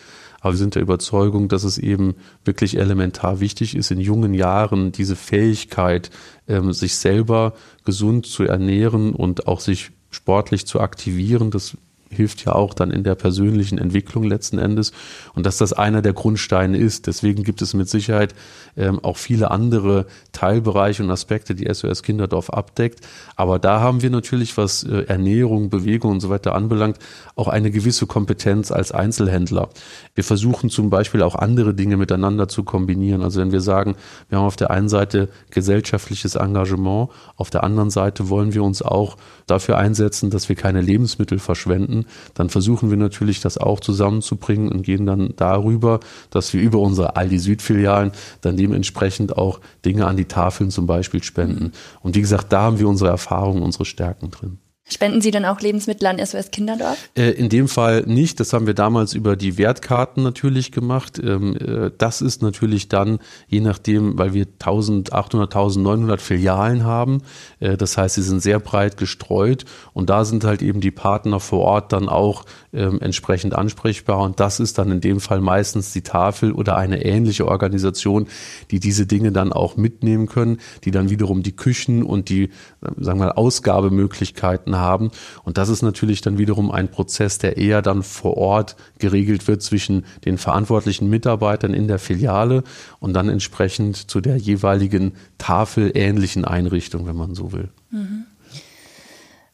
Aber 0.44 0.52
wir 0.52 0.58
sind 0.58 0.74
der 0.74 0.82
Überzeugung, 0.82 1.48
dass 1.48 1.64
es 1.64 1.78
eben 1.78 2.16
wirklich 2.44 2.76
elementar 2.76 3.40
wichtig 3.40 3.74
ist, 3.74 3.90
in 3.90 3.98
jungen 3.98 4.34
Jahren 4.34 4.92
diese 4.92 5.16
Fähigkeit, 5.16 6.10
ähm, 6.46 6.74
sich 6.74 6.96
selber 6.96 7.54
gesund 7.86 8.26
zu 8.26 8.42
ernähren 8.44 9.14
und 9.14 9.46
auch 9.46 9.60
sich 9.60 9.92
sportlich 10.10 10.66
zu 10.66 10.80
aktivieren, 10.80 11.50
das 11.50 11.78
hilft 12.14 12.44
ja 12.44 12.54
auch 12.54 12.74
dann 12.74 12.90
in 12.90 13.04
der 13.04 13.14
persönlichen 13.14 13.78
Entwicklung 13.78 14.24
letzten 14.24 14.58
Endes 14.58 14.92
und 15.34 15.44
dass 15.46 15.58
das 15.58 15.72
einer 15.72 16.02
der 16.02 16.12
Grundsteine 16.12 16.78
ist. 16.78 17.06
Deswegen 17.06 17.44
gibt 17.44 17.62
es 17.62 17.74
mit 17.74 17.88
Sicherheit 17.88 18.34
ähm, 18.76 19.00
auch 19.02 19.16
viele 19.16 19.50
andere 19.50 20.06
Teilbereiche 20.32 21.02
und 21.02 21.10
Aspekte, 21.10 21.54
die 21.54 21.72
SOS 21.72 22.02
Kinderdorf 22.02 22.50
abdeckt. 22.50 23.00
Aber 23.36 23.58
da 23.58 23.80
haben 23.80 24.02
wir 24.02 24.10
natürlich, 24.10 24.56
was 24.56 24.84
äh, 24.84 25.04
Ernährung, 25.06 25.70
Bewegung 25.70 26.12
und 26.12 26.20
so 26.20 26.30
weiter 26.30 26.54
anbelangt, 26.54 26.98
auch 27.36 27.48
eine 27.48 27.70
gewisse 27.70 28.06
Kompetenz 28.06 28.70
als 28.70 28.92
Einzelhändler. 28.92 29.68
Wir 30.14 30.24
versuchen 30.24 30.70
zum 30.70 30.90
Beispiel 30.90 31.22
auch 31.22 31.34
andere 31.34 31.74
Dinge 31.74 31.96
miteinander 31.96 32.48
zu 32.48 32.64
kombinieren. 32.64 33.22
Also 33.22 33.40
wenn 33.40 33.52
wir 33.52 33.60
sagen, 33.60 33.96
wir 34.28 34.38
haben 34.38 34.46
auf 34.46 34.56
der 34.56 34.70
einen 34.70 34.88
Seite 34.88 35.28
gesellschaftliches 35.50 36.36
Engagement, 36.36 37.10
auf 37.36 37.50
der 37.50 37.64
anderen 37.64 37.90
Seite 37.90 38.28
wollen 38.28 38.54
wir 38.54 38.62
uns 38.62 38.82
auch 38.82 39.16
dafür 39.46 39.78
einsetzen, 39.78 40.30
dass 40.30 40.48
wir 40.48 40.56
keine 40.56 40.80
Lebensmittel 40.80 41.38
verschwenden, 41.38 42.03
dann 42.34 42.50
versuchen 42.50 42.90
wir 42.90 42.96
natürlich 42.96 43.40
das 43.40 43.58
auch 43.58 43.80
zusammenzubringen 43.80 44.70
und 44.70 44.82
gehen 44.82 45.06
dann 45.06 45.34
darüber, 45.36 46.00
dass 46.30 46.52
wir 46.52 46.62
über 46.62 46.78
unsere 46.78 47.16
Aldi 47.16 47.38
Süd 47.38 47.62
Filialen 47.62 48.12
dann 48.40 48.56
dementsprechend 48.56 49.36
auch 49.36 49.60
Dinge 49.84 50.06
an 50.06 50.16
die 50.16 50.26
Tafeln 50.26 50.70
zum 50.70 50.86
Beispiel 50.86 51.22
spenden. 51.22 51.72
Und 52.00 52.16
wie 52.16 52.20
gesagt, 52.20 52.52
da 52.52 52.62
haben 52.62 52.78
wir 52.78 52.88
unsere 52.88 53.10
Erfahrungen, 53.10 53.62
unsere 53.62 53.84
Stärken 53.84 54.30
drin. 54.30 54.58
Spenden 54.86 55.22
Sie 55.22 55.30
dann 55.30 55.46
auch 55.46 55.62
Lebensmittel 55.62 56.06
an 56.06 56.18
SOS 56.18 56.50
Kinderdorf? 56.50 57.08
Äh, 57.16 57.30
in 57.30 57.48
dem 57.48 57.68
Fall 57.68 58.02
nicht. 58.02 58.38
Das 58.38 58.52
haben 58.52 58.66
wir 58.66 58.74
damals 58.74 59.14
über 59.14 59.34
die 59.34 59.56
Wertkarten 59.56 60.22
natürlich 60.22 60.72
gemacht. 60.72 61.18
Ähm, 61.18 61.56
äh, 61.56 61.90
das 61.96 62.20
ist 62.20 62.42
natürlich 62.42 62.88
dann, 62.88 63.18
je 63.48 63.60
nachdem, 63.60 64.18
weil 64.18 64.34
wir 64.34 64.44
1800, 64.44 65.56
1900 65.56 66.20
Filialen 66.20 66.84
haben. 66.84 67.22
Äh, 67.60 67.78
das 67.78 67.96
heißt, 67.96 68.16
sie 68.16 68.22
sind 68.22 68.42
sehr 68.42 68.60
breit 68.60 68.98
gestreut 68.98 69.64
und 69.94 70.10
da 70.10 70.26
sind 70.26 70.44
halt 70.44 70.60
eben 70.60 70.82
die 70.82 70.90
Partner 70.90 71.40
vor 71.40 71.60
Ort 71.60 71.94
dann 71.94 72.10
auch 72.10 72.44
ähm, 72.74 73.00
entsprechend 73.00 73.54
ansprechbar. 73.54 74.20
Und 74.20 74.38
das 74.38 74.60
ist 74.60 74.76
dann 74.76 74.90
in 74.90 75.00
dem 75.00 75.20
Fall 75.20 75.40
meistens 75.40 75.94
die 75.94 76.02
Tafel 76.02 76.52
oder 76.52 76.76
eine 76.76 77.02
ähnliche 77.06 77.48
Organisation, 77.48 78.26
die 78.70 78.80
diese 78.80 79.06
Dinge 79.06 79.32
dann 79.32 79.50
auch 79.50 79.78
mitnehmen 79.78 80.26
können, 80.26 80.58
die 80.84 80.90
dann 80.90 81.08
wiederum 81.08 81.42
die 81.42 81.56
Küchen 81.56 82.02
und 82.02 82.28
die, 82.28 82.50
sagen 82.98 83.18
wir 83.18 83.26
mal, 83.26 83.32
Ausgabemöglichkeiten 83.32 84.73
Daten 84.74 84.80
haben. 84.80 85.10
Und 85.44 85.58
das 85.58 85.68
ist 85.68 85.82
natürlich 85.82 86.20
dann 86.20 86.38
wiederum 86.38 86.70
ein 86.70 86.90
Prozess, 86.90 87.38
der 87.38 87.56
eher 87.56 87.82
dann 87.82 88.02
vor 88.02 88.36
Ort 88.36 88.76
geregelt 88.98 89.48
wird 89.48 89.62
zwischen 89.62 90.04
den 90.24 90.38
verantwortlichen 90.38 91.08
Mitarbeitern 91.08 91.74
in 91.74 91.88
der 91.88 91.98
Filiale 91.98 92.64
und 93.00 93.14
dann 93.14 93.28
entsprechend 93.28 94.10
zu 94.10 94.20
der 94.20 94.36
jeweiligen 94.36 95.12
tafelähnlichen 95.38 96.44
Einrichtung, 96.44 97.06
wenn 97.06 97.16
man 97.16 97.34
so 97.34 97.52
will. 97.52 97.68
Mhm. 97.90 98.24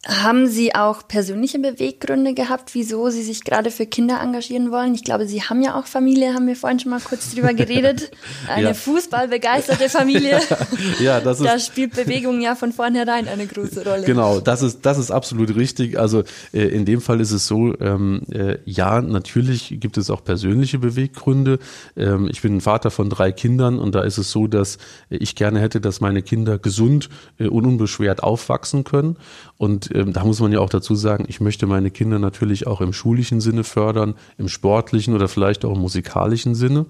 Haben 0.07 0.47
Sie 0.47 0.75
auch 0.75 1.07
persönliche 1.07 1.59
Beweggründe 1.59 2.33
gehabt, 2.33 2.71
wieso 2.73 3.11
Sie 3.11 3.23
sich 3.23 3.45
gerade 3.45 3.71
für 3.71 3.85
Kinder 3.85 4.19
engagieren 4.23 4.71
wollen? 4.73 4.95
Ich 4.95 5.05
glaube, 5.05 5.27
Sie 5.27 5.43
haben 5.43 5.61
ja 5.61 5.79
auch 5.79 5.85
Familie, 5.85 6.33
haben 6.33 6.47
wir 6.47 6.57
vorhin 6.57 6.81
schon 6.81 6.89
mal 6.89 7.01
kurz 7.01 7.35
drüber 7.35 7.53
geredet. 7.53 8.11
Eine 8.49 8.69
ja. 8.69 8.75
fußballbegeisterte 8.75 9.91
Familie. 9.91 10.41
ja, 11.01 11.21
das 11.21 11.41
ist. 11.41 11.47
Da 11.47 11.59
spielt 11.59 11.95
Bewegung 11.95 12.41
ja 12.41 12.55
von 12.55 12.73
vornherein 12.73 13.29
eine 13.29 13.47
große 13.47 13.85
Rolle. 13.85 14.05
Genau, 14.05 14.41
das 14.41 14.63
ist, 14.63 14.87
das 14.87 14.97
ist 14.97 15.11
absolut 15.11 15.55
richtig. 15.55 15.99
Also 15.99 16.23
äh, 16.55 16.63
in 16.63 16.87
dem 16.87 17.03
Fall 17.03 17.21
ist 17.21 17.33
es 17.33 17.47
so, 17.47 17.79
ähm, 17.79 18.23
äh, 18.33 18.57
ja, 18.65 19.03
natürlich 19.03 19.77
gibt 19.81 19.99
es 19.99 20.09
auch 20.09 20.25
persönliche 20.25 20.79
Beweggründe. 20.79 21.59
Ähm, 21.95 22.27
ich 22.31 22.41
bin 22.41 22.63
Vater 22.63 22.91
von 22.91 23.11
drei 23.11 23.33
Kindern 23.33 23.79
und 23.79 23.95
da 23.95 24.01
ist 24.01 24.17
es 24.17 24.31
so, 24.31 24.47
dass 24.47 24.79
ich 25.11 25.35
gerne 25.35 25.61
hätte, 25.61 25.79
dass 25.83 26.01
meine 26.01 26.23
Kinder 26.23 26.59
gesund 26.59 27.11
äh, 27.39 27.49
und 27.49 27.67
unbeschwert 27.67 28.23
aufwachsen 28.23 28.85
können. 28.85 29.19
Und 29.59 29.90
ähm, 29.95 30.13
da 30.13 30.25
muss 30.25 30.41
man 30.41 30.53
ja 30.53 30.61
auch 30.61 30.71
dazu 30.71 30.95
sagen, 30.95 31.25
ich 31.29 31.41
möchte 31.41 31.67
meine 31.67 31.91
Kinder 31.91 32.19
natürlich 32.19 32.67
auch 32.67 32.81
im 32.81 32.93
schulischen 32.93 33.41
Sinne 33.41 33.65
fördern, 33.65 34.15
im 34.39 34.49
sportlichen 34.49 35.15
oder 35.15 35.29
vielleicht 35.29 35.65
auch 35.65 35.75
im 35.75 35.81
musikalischen 35.81 36.55
Sinne. 36.55 36.87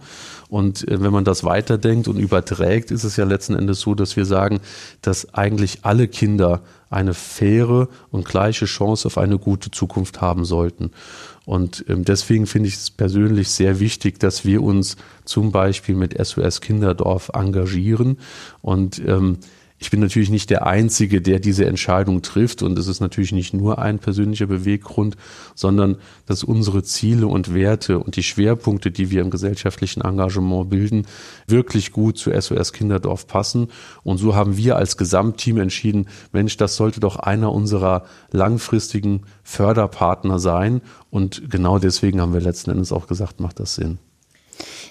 Und 0.49 0.87
äh, 0.89 1.03
wenn 1.03 1.13
man 1.13 1.25
das 1.25 1.45
weiterdenkt 1.45 2.09
und 2.09 2.19
überträgt, 2.19 2.91
ist 2.91 3.05
es 3.05 3.17
ja 3.17 3.25
letzten 3.25 3.55
Endes 3.55 3.81
so, 3.81 3.95
dass 3.95 4.17
wir 4.17 4.25
sagen, 4.25 4.61
dass 5.03 5.35
eigentlich 5.35 5.81
alle 5.83 6.09
Kinder 6.09 6.63
eine 6.91 7.15
faire 7.15 7.89
und 8.11 8.25
gleiche 8.25 8.67
Chance 8.67 9.07
auf 9.07 9.17
eine 9.17 9.39
gute 9.39 9.71
Zukunft 9.71 10.21
haben 10.21 10.45
sollten. 10.45 10.91
Und 11.47 11.85
ähm, 11.89 12.05
deswegen 12.05 12.47
finde 12.47 12.69
ich 12.69 12.75
es 12.75 12.91
persönlich 12.91 13.49
sehr 13.49 13.81
wichtig, 13.81 14.19
dass 14.21 14.45
wir 14.45 14.63
uns 14.63 14.97
zum 15.25 15.53
Beispiel 15.53 15.95
mit 15.95 16.15
SOS 16.25 16.61
Kinderdorf 16.61 17.31
engagieren 17.33 18.19
und 18.61 19.01
ähm, 19.07 19.39
ich 19.83 19.91
bin 19.91 20.01
natürlich 20.01 20.29
nicht 20.29 20.51
der 20.51 20.67
Einzige, 20.67 21.23
der 21.23 21.41
diese 21.41 21.65
Entscheidung 21.65 22.21
trifft 22.21 22.63
und 22.63 22.79
es 22.79 22.87
ist 22.87 23.01
natürlich 23.01 23.33
nicht 23.33 23.55
nur 23.55 23.79
ein 23.79 23.99
persönlicher 23.99 24.47
Beweggrund, 24.47 25.17
sondern 25.55 25.97
dass 26.27 26.45
unsere 26.45 26.83
Ziele 26.83 27.27
und 27.27 27.55
Werte 27.55 27.99
und 27.99 28.17
die 28.17 28.23
Schwerpunkte, 28.23 28.91
die 28.91 29.11
wir 29.11 29.23
im 29.23 29.31
gesellschaftlichen 29.31 30.03
Engagement 30.03 30.69
bilden, 30.69 31.07
wirklich 31.47 31.93
gut 31.93 32.19
zu 32.19 32.31
SOS 32.39 32.75
Kinderdorf 32.75 33.27
passen. 33.27 33.69
Und 34.03 34.19
so 34.19 34.37
haben 34.37 34.59
wir 34.59 34.77
als 34.77 34.99
Gesamtteam 34.99 35.57
entschieden, 35.57 36.09
Mensch, 36.31 36.59
das 36.59 36.77
sollte 36.77 37.01
doch 37.01 37.17
einer 37.17 37.51
unserer 37.51 38.05
langfristigen 38.33 39.23
Förderpartner 39.43 40.39
sein. 40.39 40.83
Und 41.09 41.51
genau 41.51 41.79
deswegen 41.79 42.21
haben 42.21 42.35
wir 42.35 42.43
letzten 42.43 42.71
Endes 42.71 42.93
auch 42.93 43.07
gesagt, 43.07 43.41
macht 43.41 43.59
das 43.59 43.77
Sinn. 43.77 43.99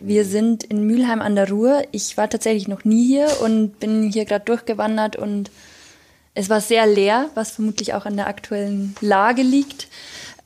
Wir 0.01 0.24
sind 0.24 0.63
in 0.63 0.86
Mülheim 0.86 1.22
an 1.22 1.36
der 1.36 1.50
Ruhr. 1.50 1.84
Ich 1.91 2.15
war 2.15 2.29
tatsächlich 2.29 2.68
noch 2.68 2.86
nie 2.86 3.06
hier 3.06 3.27
und 3.41 3.79
bin 3.79 4.12
hier 4.12 4.25
gerade 4.25 4.46
durchgewandert 4.46 5.15
und 5.18 5.51
es 6.36 6.50
war 6.50 6.62
sehr 6.62 6.88
leer, 6.88 7.29
was 7.36 7.51
vermutlich 7.51 7.94
auch 7.94 8.06
an 8.06 8.15
der 8.15 8.27
aktuellen 8.27 8.96
Lage 9.01 9.41
liegt. 9.41 9.88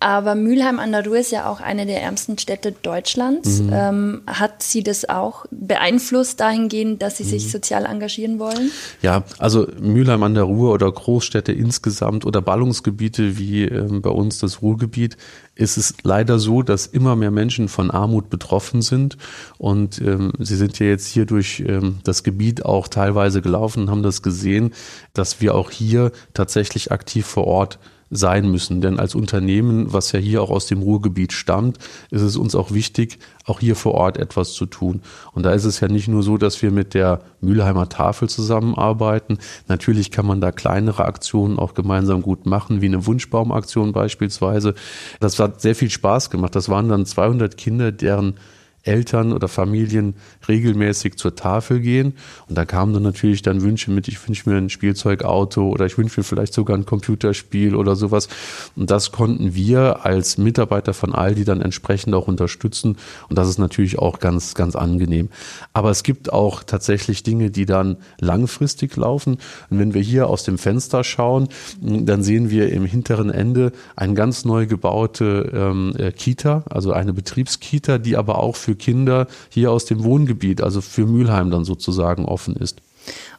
Aber 0.03 0.35
Mülheim 0.35 0.79
an 0.79 0.91
der 0.91 1.05
Ruhr 1.05 1.19
ist 1.19 1.31
ja 1.31 1.49
auch 1.49 1.61
eine 1.61 1.85
der 1.85 2.01
ärmsten 2.01 2.37
Städte 2.37 2.73
Deutschlands. 2.73 3.61
Mhm. 3.61 3.69
Ähm, 3.71 4.21
hat 4.27 4.61
Sie 4.61 4.83
das 4.83 5.07
auch 5.07 5.45
beeinflusst 5.49 6.41
dahingehend, 6.41 7.01
dass 7.01 7.15
Sie 7.15 7.23
mhm. 7.23 7.29
sich 7.29 7.49
sozial 7.49 7.85
engagieren 7.85 8.37
wollen? 8.37 8.69
Ja, 9.01 9.23
also 9.37 9.65
Mülheim 9.79 10.21
an 10.23 10.33
der 10.33 10.43
Ruhr 10.43 10.73
oder 10.73 10.91
Großstädte 10.91 11.53
insgesamt 11.53 12.25
oder 12.25 12.41
Ballungsgebiete 12.41 13.37
wie 13.37 13.63
ähm, 13.63 14.01
bei 14.01 14.09
uns 14.09 14.39
das 14.39 14.61
Ruhrgebiet 14.61 15.15
ist 15.55 15.77
es 15.77 15.93
leider 16.03 16.37
so, 16.37 16.63
dass 16.63 16.85
immer 16.85 17.15
mehr 17.15 17.31
Menschen 17.31 17.69
von 17.69 17.89
Armut 17.89 18.29
betroffen 18.29 18.81
sind. 18.81 19.17
Und 19.57 20.01
ähm, 20.01 20.33
Sie 20.39 20.57
sind 20.57 20.79
ja 20.79 20.87
jetzt 20.87 21.07
hier 21.07 21.25
durch 21.25 21.63
ähm, 21.65 21.99
das 22.03 22.23
Gebiet 22.23 22.65
auch 22.65 22.89
teilweise 22.89 23.41
gelaufen 23.41 23.83
und 23.83 23.89
haben 23.89 24.03
das 24.03 24.21
gesehen, 24.21 24.73
dass 25.13 25.39
wir 25.39 25.55
auch 25.55 25.71
hier 25.71 26.11
tatsächlich 26.33 26.91
aktiv 26.91 27.25
vor 27.25 27.45
Ort 27.47 27.79
sein 28.15 28.49
müssen. 28.49 28.81
Denn 28.81 28.99
als 28.99 29.15
Unternehmen, 29.15 29.91
was 29.93 30.11
ja 30.11 30.19
hier 30.19 30.41
auch 30.41 30.49
aus 30.49 30.67
dem 30.67 30.81
Ruhrgebiet 30.81 31.33
stammt, 31.33 31.77
ist 32.11 32.21
es 32.21 32.37
uns 32.37 32.55
auch 32.55 32.71
wichtig, 32.71 33.19
auch 33.45 33.59
hier 33.59 33.75
vor 33.75 33.93
Ort 33.93 34.17
etwas 34.17 34.53
zu 34.53 34.65
tun. 34.65 35.01
Und 35.33 35.43
da 35.43 35.51
ist 35.51 35.65
es 35.65 35.79
ja 35.79 35.87
nicht 35.87 36.07
nur 36.07 36.23
so, 36.23 36.37
dass 36.37 36.61
wir 36.61 36.71
mit 36.71 36.93
der 36.93 37.21
Mülheimer 37.41 37.89
Tafel 37.89 38.29
zusammenarbeiten. 38.29 39.37
Natürlich 39.67 40.11
kann 40.11 40.25
man 40.25 40.41
da 40.41 40.51
kleinere 40.51 41.05
Aktionen 41.05 41.59
auch 41.59 41.73
gemeinsam 41.73 42.21
gut 42.21 42.45
machen, 42.45 42.81
wie 42.81 42.87
eine 42.87 43.05
Wunschbaumaktion 43.05 43.91
beispielsweise. 43.91 44.75
Das 45.19 45.39
hat 45.39 45.61
sehr 45.61 45.75
viel 45.75 45.89
Spaß 45.89 46.29
gemacht. 46.29 46.55
Das 46.55 46.69
waren 46.69 46.89
dann 46.89 47.05
200 47.05 47.57
Kinder, 47.57 47.91
deren 47.91 48.35
Eltern 48.83 49.31
oder 49.31 49.47
Familien 49.47 50.15
regelmäßig 50.47 51.17
zur 51.17 51.35
Tafel 51.35 51.79
gehen. 51.79 52.13
Und 52.49 52.57
da 52.57 52.65
kamen 52.65 52.93
dann 52.93 53.03
natürlich 53.03 53.41
dann 53.41 53.61
Wünsche 53.61 53.91
mit, 53.91 54.07
ich 54.07 54.27
wünsche 54.27 54.49
mir 54.49 54.57
ein 54.57 54.69
Spielzeugauto 54.69 55.69
oder 55.69 55.85
ich 55.85 55.97
wünsche 55.97 56.19
mir 56.19 56.23
vielleicht 56.23 56.53
sogar 56.53 56.77
ein 56.77 56.85
Computerspiel 56.85 57.75
oder 57.75 57.95
sowas. 57.95 58.27
Und 58.75 58.91
das 58.91 59.11
konnten 59.11 59.55
wir 59.55 60.05
als 60.05 60.37
Mitarbeiter 60.37 60.93
von 60.93 61.15
Aldi 61.15 61.45
dann 61.45 61.61
entsprechend 61.61 62.13
auch 62.13 62.27
unterstützen. 62.27 62.97
Und 63.29 63.37
das 63.37 63.47
ist 63.47 63.57
natürlich 63.57 63.99
auch 63.99 64.19
ganz, 64.19 64.53
ganz 64.53 64.75
angenehm. 64.75 65.29
Aber 65.71 65.89
es 65.89 66.03
gibt 66.03 66.33
auch 66.33 66.63
tatsächlich 66.63 67.23
Dinge, 67.23 67.51
die 67.51 67.65
dann 67.65 67.97
langfristig 68.19 68.95
laufen. 68.97 69.37
Und 69.69 69.79
wenn 69.79 69.93
wir 69.93 70.01
hier 70.01 70.27
aus 70.27 70.43
dem 70.43 70.57
Fenster 70.57 71.03
schauen, 71.03 71.47
dann 71.81 72.21
sehen 72.21 72.49
wir 72.49 72.69
im 72.71 72.85
hinteren 72.85 73.29
Ende 73.29 73.71
eine 73.95 74.13
ganz 74.13 74.43
neu 74.43 74.67
gebaute 74.67 75.51
ähm, 75.53 75.93
äh, 75.97 76.11
Kita, 76.11 76.63
also 76.69 76.91
eine 76.91 77.13
Betriebskita, 77.13 77.97
die 77.97 78.17
aber 78.17 78.39
auch 78.39 78.57
für 78.57 78.72
für 78.73 78.75
Kinder 78.75 79.27
hier 79.49 79.71
aus 79.71 79.85
dem 79.85 80.03
Wohngebiet, 80.03 80.61
also 80.61 80.81
für 80.81 81.05
Mülheim 81.05 81.51
dann 81.51 81.63
sozusagen 81.63 82.25
offen 82.25 82.55
ist. 82.55 82.81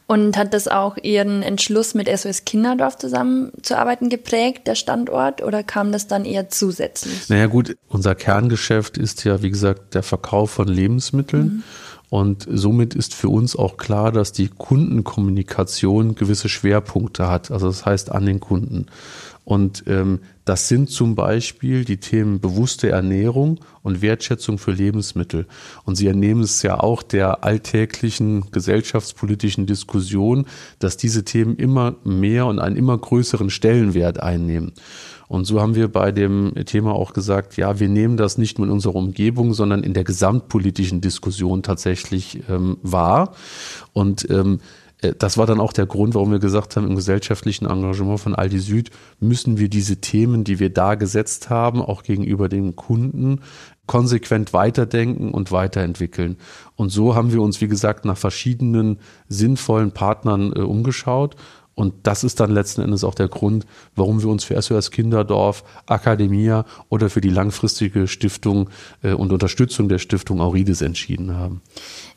Und 0.07 0.37
hat 0.37 0.53
das 0.53 0.67
auch 0.67 0.97
Ihren 1.01 1.41
Entschluss 1.41 1.95
mit 1.95 2.07
SOS 2.07 2.45
Kinderdorf 2.45 2.97
zusammenzuarbeiten 2.97 4.09
geprägt, 4.09 4.67
der 4.67 4.75
Standort, 4.75 5.41
oder 5.41 5.63
kam 5.63 5.91
das 5.91 6.07
dann 6.07 6.25
eher 6.25 6.49
zusätzlich? 6.49 7.27
Naja 7.27 7.47
gut, 7.47 7.75
unser 7.89 8.13
Kerngeschäft 8.13 8.99
ist 8.99 9.23
ja, 9.23 9.41
wie 9.41 9.49
gesagt, 9.49 9.95
der 9.95 10.03
Verkauf 10.03 10.51
von 10.51 10.67
Lebensmitteln. 10.67 11.45
Mhm. 11.45 11.63
Und 12.11 12.47
somit 12.47 12.93
ist 12.93 13.15
für 13.15 13.29
uns 13.29 13.55
auch 13.55 13.77
klar, 13.77 14.11
dass 14.11 14.31
die 14.31 14.47
Kundenkommunikation 14.47 16.13
gewisse 16.13 16.49
Schwerpunkte 16.49 17.27
hat. 17.27 17.49
Also 17.49 17.67
das 17.67 17.83
heißt 17.83 18.11
an 18.11 18.27
den 18.27 18.39
Kunden. 18.39 18.85
Und 19.45 19.83
ähm, 19.85 20.19
das 20.43 20.67
sind 20.67 20.89
zum 20.89 21.13
Beispiel 21.13 21.85
die 21.85 21.97
Themen 21.97 22.39
bewusste 22.39 22.89
Ernährung 22.89 23.59
und 23.83 24.01
Wertschätzung 24.01 24.57
für 24.57 24.71
Lebensmittel. 24.71 25.45
Und 25.85 25.95
Sie 25.95 26.07
ernehmen 26.07 26.41
es 26.41 26.63
ja 26.63 26.79
auch 26.79 27.03
der 27.03 27.43
alltäglichen 27.43 28.49
gesellschaftspolitischen 28.49 29.67
Diskussion, 29.67 30.47
dass 30.79 30.97
diese 30.97 31.23
Themen 31.25 31.55
immer 31.57 31.95
mehr 32.03 32.47
und 32.47 32.57
einen 32.57 32.75
immer 32.75 32.97
größeren 32.97 33.51
Stellenwert 33.51 34.19
einnehmen. 34.19 34.73
Und 35.27 35.45
so 35.45 35.61
haben 35.61 35.75
wir 35.75 35.87
bei 35.87 36.11
dem 36.11 36.53
Thema 36.65 36.93
auch 36.93 37.13
gesagt, 37.13 37.57
ja, 37.57 37.79
wir 37.79 37.89
nehmen 37.89 38.17
das 38.17 38.37
nicht 38.37 38.57
nur 38.57 38.67
in 38.67 38.73
unserer 38.73 38.95
Umgebung, 38.95 39.53
sondern 39.53 39.83
in 39.83 39.93
der 39.93 40.03
gesamtpolitischen 40.03 41.01
Diskussion 41.01 41.63
tatsächlich 41.63 42.41
ähm, 42.49 42.77
wahr. 42.83 43.33
Und 43.93 44.29
ähm, 44.29 44.59
äh, 44.59 44.84
das 45.13 45.37
war 45.37 45.45
dann 45.45 45.59
auch 45.59 45.73
der 45.73 45.85
Grund, 45.85 46.15
warum 46.15 46.31
wir 46.31 46.39
gesagt 46.39 46.75
haben, 46.75 46.87
im 46.87 46.95
gesellschaftlichen 46.95 47.65
Engagement 47.65 48.19
von 48.19 48.35
Aldi 48.35 48.59
Süd 48.59 48.91
müssen 49.19 49.57
wir 49.57 49.69
diese 49.69 49.97
Themen, 49.97 50.43
die 50.43 50.59
wir 50.59 50.69
da 50.69 50.95
gesetzt 50.95 51.49
haben, 51.49 51.81
auch 51.81 52.03
gegenüber 52.03 52.49
den 52.49 52.75
Kunden 52.75 53.41
konsequent 53.87 54.53
weiterdenken 54.53 55.31
und 55.31 55.51
weiterentwickeln. 55.51 56.37
Und 56.75 56.89
so 56.89 57.15
haben 57.15 57.31
wir 57.31 57.41
uns, 57.41 57.61
wie 57.61 57.67
gesagt, 57.67 58.05
nach 58.05 58.17
verschiedenen 58.17 58.99
sinnvollen 59.27 59.91
Partnern 59.91 60.53
äh, 60.55 60.61
umgeschaut 60.61 61.35
und 61.75 61.93
das 62.03 62.23
ist 62.23 62.39
dann 62.39 62.51
letzten 62.51 62.81
Endes 62.81 63.03
auch 63.03 63.15
der 63.15 63.27
Grund, 63.27 63.65
warum 63.95 64.21
wir 64.21 64.29
uns 64.29 64.45
für 64.45 64.59
SOS 64.59 64.91
Kinderdorf, 64.91 65.65
Akademia 65.85 66.65
oder 66.87 67.09
für 67.09 67.19
die 67.19 67.29
langfristige 67.29 68.07
Stiftung 68.07 68.69
äh, 69.03 69.11
und 69.11 69.33
Unterstützung 69.33 69.89
der 69.89 69.99
Stiftung 69.99 70.39
Aurides 70.39 70.81
entschieden 70.81 71.35
haben. 71.35 71.61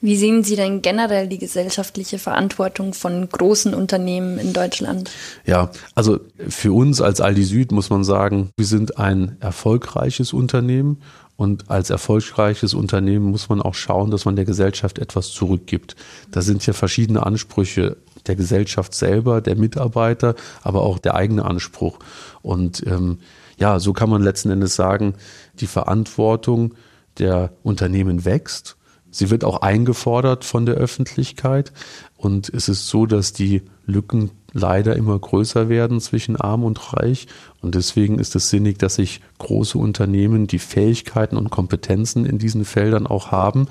Wie 0.00 0.16
sehen 0.16 0.44
Sie 0.44 0.54
denn 0.54 0.80
generell 0.80 1.26
die 1.26 1.38
gesellschaftliche 1.38 2.20
Verantwortung 2.20 2.94
von 2.94 3.28
großen 3.28 3.74
Unternehmen 3.74 4.38
in 4.38 4.52
Deutschland? 4.52 5.10
Ja, 5.44 5.70
also 5.96 6.20
für 6.48 6.72
uns 6.72 7.00
als 7.00 7.20
Aldi 7.20 7.42
Süd 7.42 7.72
muss 7.72 7.90
man 7.90 8.04
sagen, 8.04 8.50
wir 8.56 8.66
sind 8.66 8.98
ein 8.98 9.38
erfolgreiches 9.40 10.32
Unternehmen 10.32 10.98
und 11.38 11.70
als 11.70 11.90
erfolgreiches 11.90 12.74
Unternehmen 12.74 13.26
muss 13.26 13.48
man 13.48 13.62
auch 13.62 13.74
schauen, 13.74 14.10
dass 14.10 14.24
man 14.24 14.34
der 14.34 14.44
Gesellschaft 14.44 14.98
etwas 14.98 15.30
zurückgibt. 15.30 15.94
Da 16.32 16.42
sind 16.42 16.66
ja 16.66 16.72
verschiedene 16.72 17.24
Ansprüche 17.24 17.96
der 18.26 18.36
Gesellschaft 18.36 18.94
selber, 18.94 19.40
der 19.40 19.56
Mitarbeiter, 19.56 20.34
aber 20.62 20.82
auch 20.82 20.98
der 20.98 21.14
eigene 21.14 21.44
Anspruch. 21.44 21.98
Und 22.42 22.86
ähm, 22.86 23.18
ja, 23.58 23.80
so 23.80 23.92
kann 23.92 24.10
man 24.10 24.22
letzten 24.22 24.50
Endes 24.50 24.76
sagen, 24.76 25.14
die 25.60 25.66
Verantwortung 25.66 26.74
der 27.18 27.52
Unternehmen 27.62 28.24
wächst. 28.24 28.76
Sie 29.10 29.30
wird 29.30 29.42
auch 29.42 29.62
eingefordert 29.62 30.44
von 30.44 30.66
der 30.66 30.76
Öffentlichkeit. 30.76 31.72
Und 32.16 32.48
es 32.48 32.68
ist 32.68 32.88
so, 32.88 33.06
dass 33.06 33.32
die 33.32 33.62
Lücken 33.86 34.30
leider 34.52 34.96
immer 34.96 35.18
größer 35.18 35.68
werden 35.68 36.00
zwischen 36.00 36.36
arm 36.36 36.64
und 36.64 36.94
reich. 36.94 37.26
Und 37.60 37.74
deswegen 37.74 38.18
ist 38.18 38.36
es 38.36 38.50
sinnig, 38.50 38.78
dass 38.78 38.96
sich 38.96 39.20
große 39.38 39.78
Unternehmen, 39.78 40.46
die 40.46 40.58
Fähigkeiten 40.58 41.36
und 41.36 41.50
Kompetenzen 41.50 42.26
in 42.26 42.38
diesen 42.38 42.64
Feldern 42.64 43.06
auch 43.06 43.30
haben, 43.30 43.68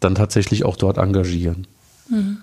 dann 0.00 0.14
tatsächlich 0.14 0.64
auch 0.64 0.76
dort 0.76 0.98
engagieren. 0.98 1.66
Mhm. 2.08 2.38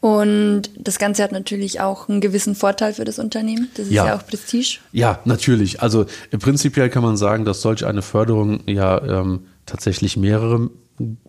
Und 0.00 0.70
das 0.78 0.98
Ganze 0.98 1.22
hat 1.22 1.32
natürlich 1.32 1.80
auch 1.80 2.08
einen 2.08 2.20
gewissen 2.20 2.54
Vorteil 2.54 2.94
für 2.94 3.04
das 3.04 3.18
Unternehmen. 3.18 3.68
Das 3.74 3.86
ist 3.86 3.92
ja, 3.92 4.06
ja 4.06 4.16
auch 4.16 4.26
Prestige. 4.26 4.78
Ja, 4.92 5.20
natürlich. 5.24 5.82
Also 5.82 6.06
prinzipiell 6.38 6.88
kann 6.88 7.02
man 7.02 7.16
sagen, 7.16 7.44
dass 7.44 7.62
solch 7.62 7.84
eine 7.84 8.02
Förderung 8.02 8.60
ja 8.66 9.02
ähm, 9.02 9.46
tatsächlich 9.66 10.16
mehrere 10.16 10.70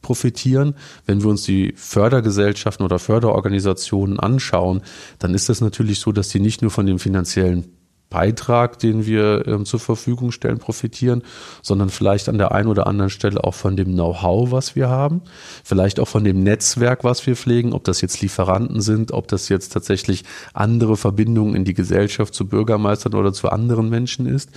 profitieren. 0.01 0.75
Wenn 1.05 1.21
wir 1.21 1.29
uns 1.29 1.43
die 1.43 1.73
Fördergesellschaften 1.75 2.83
oder 2.83 2.99
Förderorganisationen 2.99 4.19
anschauen, 4.19 4.81
dann 5.19 5.33
ist 5.33 5.49
das 5.49 5.61
natürlich 5.61 5.99
so, 5.99 6.11
dass 6.11 6.29
die 6.29 6.39
nicht 6.39 6.61
nur 6.61 6.71
von 6.71 6.85
dem 6.85 6.99
finanziellen 6.99 7.65
Beitrag, 8.09 8.79
den 8.79 9.05
wir 9.05 9.47
ähm, 9.47 9.65
zur 9.65 9.79
Verfügung 9.79 10.31
stellen, 10.31 10.57
profitieren, 10.57 11.21
sondern 11.61 11.89
vielleicht 11.89 12.27
an 12.27 12.39
der 12.39 12.51
einen 12.51 12.67
oder 12.67 12.87
anderen 12.87 13.11
Stelle 13.11 13.43
auch 13.43 13.53
von 13.53 13.77
dem 13.77 13.93
Know-how, 13.93 14.51
was 14.51 14.75
wir 14.75 14.89
haben, 14.89 15.21
vielleicht 15.63 15.99
auch 15.99 16.07
von 16.07 16.23
dem 16.23 16.41
Netzwerk, 16.41 17.03
was 17.03 17.25
wir 17.27 17.35
pflegen, 17.35 17.71
ob 17.71 17.83
das 17.83 18.01
jetzt 18.01 18.21
Lieferanten 18.21 18.81
sind, 18.81 19.11
ob 19.11 19.27
das 19.27 19.47
jetzt 19.49 19.73
tatsächlich 19.73 20.23
andere 20.53 20.97
Verbindungen 20.97 21.55
in 21.55 21.65
die 21.65 21.75
Gesellschaft 21.75 22.33
zu 22.33 22.47
Bürgermeistern 22.47 23.13
oder 23.13 23.31
zu 23.31 23.49
anderen 23.49 23.89
Menschen 23.89 24.25
ist. 24.25 24.49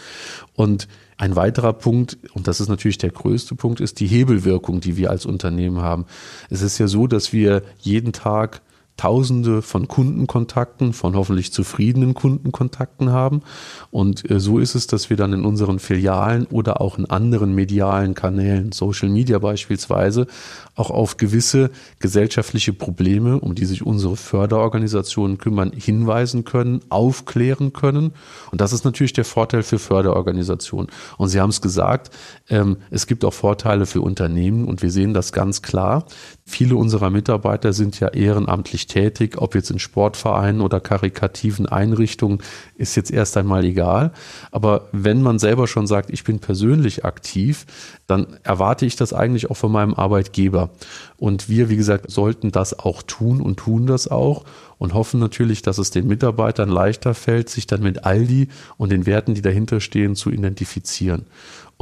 Und 0.55 0.89
ein 1.19 1.37
weiterer 1.37 1.75
Punkt, 1.75 2.19
und 2.33 2.49
das 2.49 2.59
ist 2.59 2.69
natürlich 2.69 2.99
der 2.99 3.11
größte 3.11 3.55
Punkt, 3.55 3.81
ist 3.81 4.01
die 4.01 4.07
Hebelwirkung, 4.07 4.81
die 4.81 4.97
wir 4.97 5.11
als 5.11 5.27
Unternehmen 5.27 5.83
haben. 5.83 6.07
Es 6.49 6.63
ist 6.63 6.79
ja 6.79 6.89
so, 6.89 7.07
dass 7.07 7.33
wir 7.33 7.63
jeden 7.81 8.13
Tag 8.13 8.63
Tausende 8.97 9.63
von 9.63 9.89
Kundenkontakten, 9.89 10.93
von 10.93 11.17
hoffentlich 11.17 11.53
zufriedenen 11.53 12.15
Kundenkontakten 12.15 13.11
haben. 13.11 13.43
Und 13.91 14.31
äh, 14.31 14.39
so 14.39 14.59
ist 14.59 14.75
es, 14.75 14.87
dass 14.87 15.11
wir 15.11 15.17
dann 15.17 15.33
in 15.33 15.45
unseren 15.45 15.79
Filialen 15.79 16.47
oder 16.47 16.81
auch 16.81 16.99
in 16.99 17.07
anderen 17.07 17.55
medialen 17.55 18.15
Kanälen, 18.15 18.71
Social 18.73 19.09
Media 19.09 19.39
beispielsweise, 19.39 20.27
auch 20.75 20.91
auf 20.91 21.17
gewisse 21.17 21.71
gesellschaftliche 21.99 22.73
Probleme, 22.73 23.41
um 23.41 23.55
die 23.55 23.65
sich 23.65 23.85
unsere 23.85 24.17
Förderorganisationen 24.17 25.39
kümmern, 25.39 25.73
hinweisen 25.73 26.45
können, 26.45 26.81
aufklären 26.89 27.73
können. 27.73 28.13
Und 28.51 28.61
das 28.61 28.73
ist 28.73 28.85
natürlich 28.85 29.13
der 29.13 29.25
Vorteil 29.25 29.63
für 29.63 29.79
Förderorganisationen. 29.79 30.91
Und 31.19 31.29
Sie 31.29 31.41
haben 31.41 31.51
es 31.51 31.61
gesagt, 31.61 32.11
ähm, 32.49 32.77
es 32.91 33.07
gibt 33.07 33.25
auch 33.25 33.35
Vorteile 33.35 33.87
für 33.87 34.01
Unternehmen 34.01 34.67
und 34.67 34.83
wir 34.83 34.91
sehen 34.91 35.15
das 35.15 35.33
ganz 35.33 35.63
klar, 35.63 36.07
Viele 36.45 36.75
unserer 36.75 37.09
Mitarbeiter 37.11 37.73
sind 37.73 38.01
ja 38.01 38.09
ehrenamtlich 38.09 38.89
tätig, 38.89 39.39
ob 39.39 39.55
jetzt 39.55 39.71
in 39.71 39.79
Sportvereinen 39.79 40.61
oder 40.61 40.81
karikativen 40.81 41.67
Einrichtungen, 41.67 42.41
ist 42.75 42.97
jetzt 42.97 43.13
erst 43.13 43.37
einmal 43.37 43.65
egal. 43.65 44.13
Aber 44.51 44.89
wenn 44.91 45.23
man 45.23 45.39
selber 45.39 45.69
schon 45.69 45.87
sagt, 45.87 46.11
ich 46.11 46.25
bin 46.25 46.41
persönlich 46.41 47.05
aktiv, 47.05 47.65
dann 48.09 48.39
erwarte 48.43 48.87
ich 48.87 48.97
das 48.97 49.13
eigentlich 49.13 49.51
auch 49.51 49.57
von 49.57 49.71
meinem 49.71 49.95
Arbeitgeber. 49.95 50.71
Und 51.17 51.49
wir, 51.49 51.69
wie 51.69 51.77
gesagt, 51.77 52.11
sollten 52.11 52.51
das 52.51 52.77
auch 52.77 53.03
tun 53.03 53.41
und 53.41 53.59
tun 53.59 53.87
das 53.87 54.09
auch 54.09 54.45
und 54.79 54.95
hoffen 54.95 55.21
natürlich, 55.21 55.63
dass 55.63 55.79
es 55.79 55.93
den 55.93 56.09
Mitarbeitern 56.09 56.69
leichter 56.69 57.15
fällt, 57.15 57.51
sich 57.51 57.69
dann 57.69 57.85
mit 57.85 58.05
Aldi 58.05 58.49
und 58.79 58.91
den 58.91 59.07
Werten, 59.07 59.35
die 59.35 59.43
dahinter 59.43 59.79
stehen, 59.79 60.17
zu 60.17 60.29
identifizieren. 60.29 61.27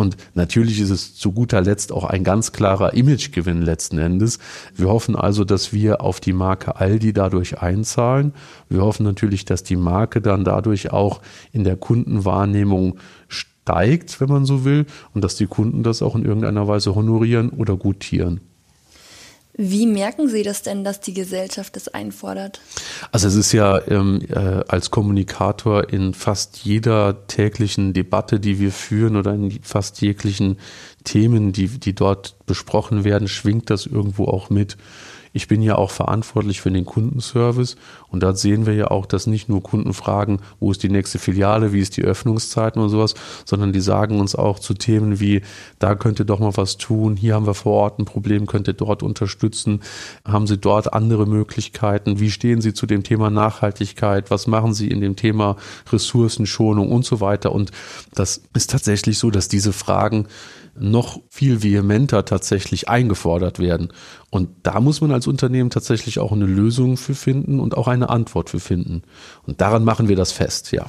Und 0.00 0.16
natürlich 0.34 0.80
ist 0.80 0.88
es 0.88 1.14
zu 1.14 1.32
guter 1.32 1.60
Letzt 1.60 1.92
auch 1.92 2.04
ein 2.04 2.24
ganz 2.24 2.52
klarer 2.52 2.94
Imagegewinn 2.94 3.60
letzten 3.60 3.98
Endes. 3.98 4.38
Wir 4.74 4.88
hoffen 4.88 5.14
also, 5.14 5.44
dass 5.44 5.74
wir 5.74 6.00
auf 6.00 6.20
die 6.20 6.32
Marke 6.32 6.76
Aldi 6.76 7.12
dadurch 7.12 7.60
einzahlen. 7.60 8.32
Wir 8.70 8.80
hoffen 8.80 9.04
natürlich, 9.04 9.44
dass 9.44 9.62
die 9.62 9.76
Marke 9.76 10.22
dann 10.22 10.42
dadurch 10.42 10.90
auch 10.90 11.20
in 11.52 11.64
der 11.64 11.76
Kundenwahrnehmung 11.76 12.98
steigt, 13.28 14.22
wenn 14.22 14.30
man 14.30 14.46
so 14.46 14.64
will, 14.64 14.86
und 15.12 15.22
dass 15.22 15.36
die 15.36 15.46
Kunden 15.46 15.82
das 15.82 16.00
auch 16.00 16.16
in 16.16 16.24
irgendeiner 16.24 16.66
Weise 16.66 16.94
honorieren 16.94 17.50
oder 17.50 17.76
gutieren. 17.76 18.40
Wie 19.54 19.86
merken 19.86 20.28
Sie 20.28 20.42
das 20.42 20.62
denn, 20.62 20.84
dass 20.84 21.00
die 21.00 21.12
Gesellschaft 21.12 21.74
das 21.76 21.88
einfordert? 21.88 22.60
Also 23.12 23.28
es 23.28 23.34
ist 23.34 23.52
ja 23.52 23.80
ähm, 23.88 24.20
äh, 24.28 24.62
als 24.68 24.90
Kommunikator 24.90 25.90
in 25.92 26.14
fast 26.14 26.58
jeder 26.58 27.26
täglichen 27.26 27.92
Debatte, 27.92 28.38
die 28.38 28.58
wir 28.60 28.70
führen 28.70 29.16
oder 29.16 29.34
in 29.34 29.60
fast 29.62 30.00
jeglichen 30.00 30.58
Themen, 31.04 31.52
die, 31.52 31.68
die 31.68 31.94
dort 31.94 32.36
besprochen 32.46 33.04
werden, 33.04 33.28
schwingt 33.28 33.70
das 33.70 33.86
irgendwo 33.86 34.26
auch 34.26 34.50
mit. 34.50 34.76
Ich 35.32 35.46
bin 35.46 35.62
ja 35.62 35.76
auch 35.76 35.92
verantwortlich 35.92 36.60
für 36.60 36.72
den 36.72 36.84
Kundenservice 36.84 37.76
und 38.08 38.22
da 38.22 38.34
sehen 38.34 38.66
wir 38.66 38.74
ja 38.74 38.90
auch, 38.90 39.06
dass 39.06 39.28
nicht 39.28 39.48
nur 39.48 39.62
Kunden 39.62 39.92
fragen, 39.92 40.40
wo 40.58 40.72
ist 40.72 40.82
die 40.82 40.88
nächste 40.88 41.20
Filiale, 41.20 41.72
wie 41.72 41.78
ist 41.78 41.96
die 41.96 42.02
Öffnungszeiten 42.02 42.82
und 42.82 42.88
sowas, 42.88 43.14
sondern 43.44 43.72
die 43.72 43.80
sagen 43.80 44.18
uns 44.18 44.34
auch 44.34 44.58
zu 44.58 44.74
Themen 44.74 45.20
wie, 45.20 45.42
da 45.78 45.94
könnt 45.94 46.18
ihr 46.18 46.24
doch 46.24 46.40
mal 46.40 46.56
was 46.56 46.78
tun, 46.78 47.16
hier 47.16 47.34
haben 47.34 47.46
wir 47.46 47.54
vor 47.54 47.74
Ort 47.74 48.00
ein 48.00 48.06
Problem, 48.06 48.46
könnt 48.46 48.66
ihr 48.66 48.74
dort 48.74 49.04
unterstützen, 49.04 49.82
haben 50.24 50.48
Sie 50.48 50.58
dort 50.58 50.92
andere 50.92 51.26
Möglichkeiten, 51.26 52.18
wie 52.18 52.32
stehen 52.32 52.60
Sie 52.60 52.74
zu 52.74 52.86
dem 52.86 53.04
Thema 53.04 53.30
Nachhaltigkeit, 53.30 54.32
was 54.32 54.48
machen 54.48 54.74
Sie 54.74 54.88
in 54.88 55.00
dem 55.00 55.14
Thema 55.14 55.56
Ressourcenschonung 55.92 56.90
und 56.90 57.04
so 57.04 57.20
weiter. 57.20 57.52
Und 57.52 57.70
das 58.14 58.42
ist 58.54 58.70
tatsächlich 58.70 59.18
so, 59.18 59.30
dass 59.30 59.46
diese 59.46 59.72
Fragen 59.72 60.26
noch 60.78 61.20
viel 61.28 61.62
vehementer 61.62 62.24
tatsächlich 62.24 62.88
eingefordert 62.88 63.58
werden. 63.58 63.92
Und 64.30 64.50
da 64.62 64.80
muss 64.80 65.00
man 65.00 65.12
als 65.12 65.26
Unternehmen 65.26 65.70
tatsächlich 65.70 66.18
auch 66.18 66.32
eine 66.32 66.46
Lösung 66.46 66.96
für 66.96 67.14
finden 67.14 67.60
und 67.60 67.76
auch 67.76 67.88
eine 67.88 68.10
Antwort 68.10 68.50
für 68.50 68.60
finden. 68.60 69.02
Und 69.46 69.60
daran 69.60 69.84
machen 69.84 70.08
wir 70.08 70.16
das 70.16 70.32
fest, 70.32 70.72
ja. 70.72 70.86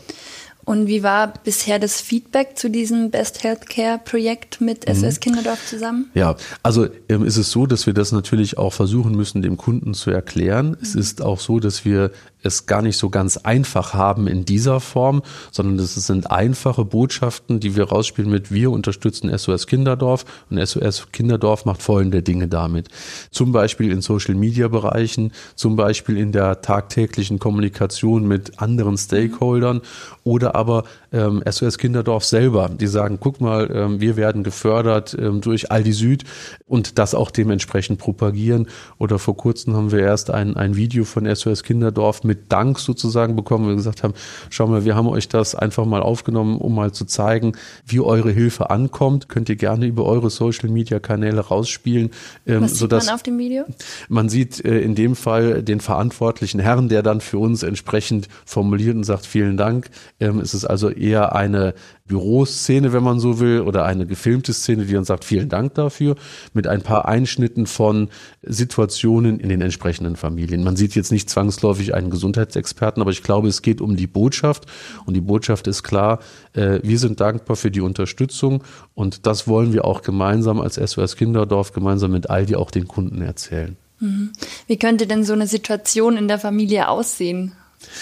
Und 0.64 0.88
wie 0.88 1.02
war 1.02 1.34
bisher 1.44 1.80
das 1.80 2.02
Feedback 2.02 2.58
zu 2.58 2.70
diesem 2.70 3.10
Best 3.10 3.44
Healthcare 3.44 4.00
Projekt 4.04 4.62
mit 4.62 4.86
SOS 4.88 5.16
mhm. 5.16 5.20
Kinderdorf 5.20 5.66
zusammen? 5.68 6.12
Ja, 6.14 6.36
also 6.62 6.88
ähm, 7.10 7.26
ist 7.26 7.38
es 7.38 7.52
so, 7.52 7.66
dass 7.66 7.88
wir 7.88 7.94
das 7.94 8.12
natürlich 8.12 8.58
auch 8.58 8.72
versuchen 8.72 9.16
müssen, 9.16 9.42
dem 9.42 9.58
Kunden 9.58 9.94
zu 9.94 10.12
erklären. 10.12 10.70
Mhm. 10.70 10.78
Es 10.82 10.94
ist 10.94 11.22
auch 11.22 11.40
so, 11.40 11.60
dass 11.60 11.84
wir 11.84 12.12
es 12.44 12.66
gar 12.66 12.82
nicht 12.82 12.98
so 12.98 13.10
ganz 13.10 13.38
einfach 13.38 13.94
haben 13.94 14.28
in 14.28 14.46
dieser 14.46 14.80
Form, 14.80 15.22
sondern 15.52 15.80
es 15.80 15.96
sind 15.96 16.32
einfache 16.32 16.86
Botschaften, 16.86 17.60
die 17.60 17.76
wir 17.76 17.86
rausspielen 17.86 18.32
mit 18.32 18.52
wir 18.52 18.72
unterstützen 18.72 19.36
SOS 19.38 19.68
Kinderdorf 19.68 20.26
und 20.50 20.66
SOS 20.66 21.12
Kinderdorf 21.12 21.66
macht 21.66 21.82
folgende 21.82 22.22
Dinge 22.24 22.48
damit. 22.48 22.90
Zum 23.32 23.52
Beispiel 23.52 23.92
in 23.92 24.02
Social 24.02 24.36
Media 24.36 24.68
Bereichen, 24.68 25.32
zum 25.56 25.76
Beispiel 25.76 26.18
in 26.18 26.32
der 26.32 26.62
tagtäglichen 26.62 27.40
Kommunikation 27.40 28.28
mit 28.28 28.60
anderen 28.62 28.98
Stakeholdern 28.98 29.82
oder 30.24 30.56
aber 30.56 30.84
ähm, 31.12 31.44
SOS 31.50 31.78
Kinderdorf 31.78 32.24
selber, 32.24 32.70
die 32.70 32.88
sagen, 32.88 33.18
guck 33.20 33.42
mal, 33.42 33.70
ähm, 33.74 34.02
wir 34.02 34.16
werden 34.16 34.44
gefördert 34.44 35.16
ähm, 35.20 35.42
durch 35.42 35.72
Aldi 35.72 35.92
Süd 35.92 36.24
und 36.66 36.98
das 36.98 37.14
auch 37.14 37.32
dementsprechend 37.32 38.00
propagieren. 38.00 38.68
Oder 38.98 39.20
vor 39.20 39.36
kurzem 39.36 39.76
haben 39.76 39.92
wir 39.92 40.00
erst 40.00 40.32
ein, 40.32 40.56
ein 40.56 40.76
Video 40.76 41.04
von 41.04 41.34
SOS 41.34 41.64
Kinderdorf 41.64 42.24
mit 42.24 42.52
Dank 42.52 42.80
sozusagen 42.80 43.36
bekommen, 43.36 43.66
wo 43.66 43.70
wir 43.70 43.76
gesagt 43.76 44.04
haben, 44.04 44.14
schau 44.50 44.68
mal, 44.68 44.86
wir 44.86 44.96
haben 44.96 45.08
euch 45.08 45.28
das 45.28 45.56
einfach 45.56 45.86
mal 45.86 46.02
aufgenommen, 46.02 46.58
um 46.58 46.76
mal 46.76 46.92
zu 46.92 47.06
zeigen, 47.06 47.54
wie 47.86 48.00
eure 48.00 48.32
Hilfe 48.32 48.70
ankommt. 48.70 49.28
Könnt 49.28 49.50
ihr 49.50 49.58
gerne 49.58 49.86
über 49.88 50.06
eure 50.06 50.30
Social 50.30 50.70
Media 50.70 51.00
Kanäle 51.00 51.42
rausspielen. 51.42 52.12
Ähm, 52.48 52.62
Was 52.62 52.80
sieht 52.80 52.92
man 52.92 53.10
auf 53.10 53.24
dem 53.24 53.38
Video? 53.38 53.66
Man 54.08 54.30
sieht 54.30 54.64
äh, 54.64 54.80
in 54.80 54.96
dem 54.96 55.16
Fall 55.16 55.62
den 55.64 55.82
verantwortlichen 55.82 56.60
Herrn, 56.60 56.88
der 56.88 57.04
dann 57.04 57.20
für 57.22 57.38
uns 57.38 57.64
entsprechend 57.64 58.30
formuliert 58.46 58.96
und 58.96 59.04
sagt, 59.04 59.26
vielen 59.26 59.58
Dank. 59.58 59.90
Ähm, 60.20 60.40
es 60.40 60.54
ist 60.54 60.66
also 60.66 60.90
eher 61.02 61.36
eine 61.36 61.74
Büroszene, 62.06 62.94
wenn 62.94 63.04
man 63.04 63.20
so 63.20 63.40
will, 63.40 63.62
oder 63.62 63.86
eine 63.86 64.06
gefilmte 64.06 64.54
Szene, 64.54 64.86
die 64.86 64.94
dann 64.94 65.06
sagt, 65.06 65.24
vielen 65.24 65.50
Dank 65.50 65.76
dafür, 65.76 66.16
mit 66.54 66.68
ein 66.68 66.82
paar 66.82 67.08
Einschnitten 67.08 67.66
von 67.66 68.10
Situationen 68.42 69.40
in 69.40 69.50
den 69.50 69.62
entsprechenden 69.62 70.16
Familien. 70.16 70.64
Man 70.64 70.76
sieht 70.76 70.94
jetzt 70.96 71.12
nicht 71.12 71.30
zwangsläufig 71.30 71.94
einen 71.94 72.10
Gesundheitsexperten, 72.10 73.02
aber 73.02 73.12
ich 73.12 73.24
glaube, 73.24 73.48
es 73.48 73.62
geht 73.62 73.82
um 73.82 73.96
die 73.96 74.08
Botschaft 74.08 74.66
und 75.06 75.14
die 75.14 75.22
Botschaft 75.22 75.68
ist 75.68 75.84
klar, 75.84 76.20
äh, 76.54 76.80
wir 76.84 77.00
sind 77.00 77.22
dankbar 77.22 77.56
für 77.56 77.72
die 77.72 77.82
Unterstützung 77.82 78.64
und 78.94 79.26
das 79.26 79.48
wollen 79.48 79.74
wir 79.74 79.86
auch 79.86 80.02
gemeinsam 80.02 80.60
als 80.60 80.76
SOS 80.76 81.16
Kinderdorf, 81.16 81.72
gemeinsam 81.72 82.12
mit 82.12 82.30
Aldi 82.30 82.56
auch 82.56 82.72
den 82.72 82.88
Kunden 82.88 83.22
erzählen. 83.22 83.78
Mhm. 84.00 84.32
Wie 84.68 84.78
könnte 84.78 85.08
denn 85.08 85.24
so 85.24 85.34
eine 85.34 85.48
Situation 85.48 86.18
in 86.18 86.28
der 86.28 86.40
Familie 86.40 86.90
aussehen? 86.90 87.54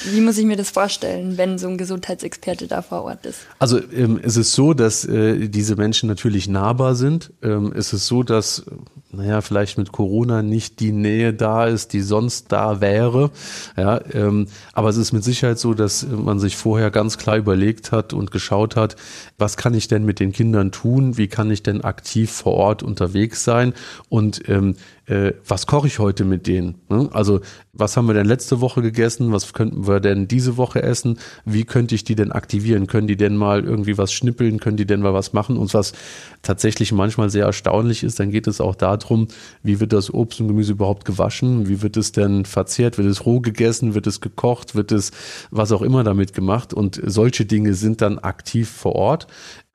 Wie 0.05 0.21
muss 0.21 0.37
ich 0.37 0.45
mir 0.45 0.57
das 0.57 0.69
vorstellen, 0.69 1.37
wenn 1.37 1.57
so 1.57 1.67
ein 1.67 1.77
Gesundheitsexperte 1.77 2.67
da 2.67 2.81
vor 2.81 3.03
Ort 3.03 3.25
ist? 3.25 3.39
Also 3.59 3.79
ähm, 3.93 4.19
es 4.21 4.37
ist 4.37 4.53
so, 4.53 4.73
dass 4.73 5.05
äh, 5.05 5.47
diese 5.49 5.75
Menschen 5.75 6.07
natürlich 6.07 6.47
nahbar 6.47 6.95
sind. 6.95 7.31
Ähm, 7.41 7.73
es 7.75 7.93
ist 7.93 8.07
so, 8.07 8.23
dass 8.23 8.63
naja, 9.11 9.41
vielleicht 9.41 9.77
mit 9.77 9.91
Corona 9.91 10.43
nicht 10.43 10.79
die 10.79 10.91
Nähe 10.91 11.33
da 11.33 11.65
ist, 11.65 11.93
die 11.93 12.01
sonst 12.01 12.51
da 12.51 12.79
wäre. 12.79 13.31
Ja, 13.75 14.01
ähm, 14.13 14.47
aber 14.73 14.89
es 14.89 14.97
ist 14.97 15.13
mit 15.13 15.23
Sicherheit 15.23 15.57
so, 15.57 15.73
dass 15.73 16.05
man 16.05 16.39
sich 16.39 16.55
vorher 16.55 16.91
ganz 16.91 17.17
klar 17.17 17.37
überlegt 17.37 17.91
hat 17.91 18.13
und 18.13 18.29
geschaut 18.29 18.75
hat, 18.75 18.95
was 19.39 19.57
kann 19.57 19.73
ich 19.73 19.87
denn 19.87 20.05
mit 20.05 20.19
den 20.19 20.31
Kindern 20.31 20.71
tun? 20.71 21.17
Wie 21.17 21.27
kann 21.27 21.49
ich 21.49 21.63
denn 21.63 21.81
aktiv 21.81 22.31
vor 22.31 22.53
Ort 22.53 22.83
unterwegs 22.83 23.43
sein? 23.43 23.73
Und 24.09 24.47
ähm, 24.47 24.75
äh, 25.07 25.33
was 25.47 25.65
koche 25.65 25.87
ich 25.87 25.97
heute 25.97 26.23
mit 26.23 26.45
denen? 26.45 26.75
Ne? 26.87 27.09
Also 27.11 27.41
was 27.73 27.97
haben 27.97 28.07
wir 28.07 28.13
denn 28.13 28.27
letzte 28.27 28.61
Woche 28.61 28.83
gegessen? 28.83 29.31
Was 29.31 29.53
könnten 29.69 29.87
wir 29.87 29.99
denn 29.99 30.27
diese 30.27 30.57
Woche 30.57 30.81
essen? 30.81 31.19
Wie 31.45 31.63
könnte 31.63 31.95
ich 31.95 32.03
die 32.03 32.15
denn 32.15 32.31
aktivieren? 32.31 32.87
Können 32.87 33.07
die 33.07 33.17
denn 33.17 33.35
mal 33.35 33.63
irgendwie 33.63 33.97
was 33.97 34.11
schnippeln? 34.11 34.59
Können 34.59 34.77
die 34.77 34.85
denn 34.85 35.01
mal 35.01 35.13
was 35.13 35.33
machen? 35.33 35.57
Und 35.57 35.73
was 35.73 35.93
tatsächlich 36.41 36.91
manchmal 36.91 37.29
sehr 37.29 37.45
erstaunlich 37.45 38.03
ist, 38.03 38.19
dann 38.19 38.31
geht 38.31 38.47
es 38.47 38.61
auch 38.61 38.75
darum, 38.75 39.27
wie 39.63 39.79
wird 39.79 39.93
das 39.93 40.13
Obst 40.13 40.41
und 40.41 40.47
Gemüse 40.47 40.73
überhaupt 40.73 41.05
gewaschen? 41.05 41.67
Wie 41.67 41.81
wird 41.81 41.97
es 41.97 42.11
denn 42.11 42.45
verzehrt? 42.45 42.97
Wird 42.97 43.07
es 43.07 43.25
roh 43.25 43.41
gegessen? 43.41 43.93
Wird 43.93 44.07
es 44.07 44.21
gekocht? 44.21 44.75
Wird 44.75 44.91
es 44.91 45.11
was 45.51 45.71
auch 45.71 45.81
immer 45.81 46.03
damit 46.03 46.33
gemacht? 46.33 46.73
Und 46.73 46.99
solche 47.03 47.45
Dinge 47.45 47.73
sind 47.73 48.01
dann 48.01 48.19
aktiv 48.19 48.69
vor 48.69 48.95
Ort. 48.95 49.27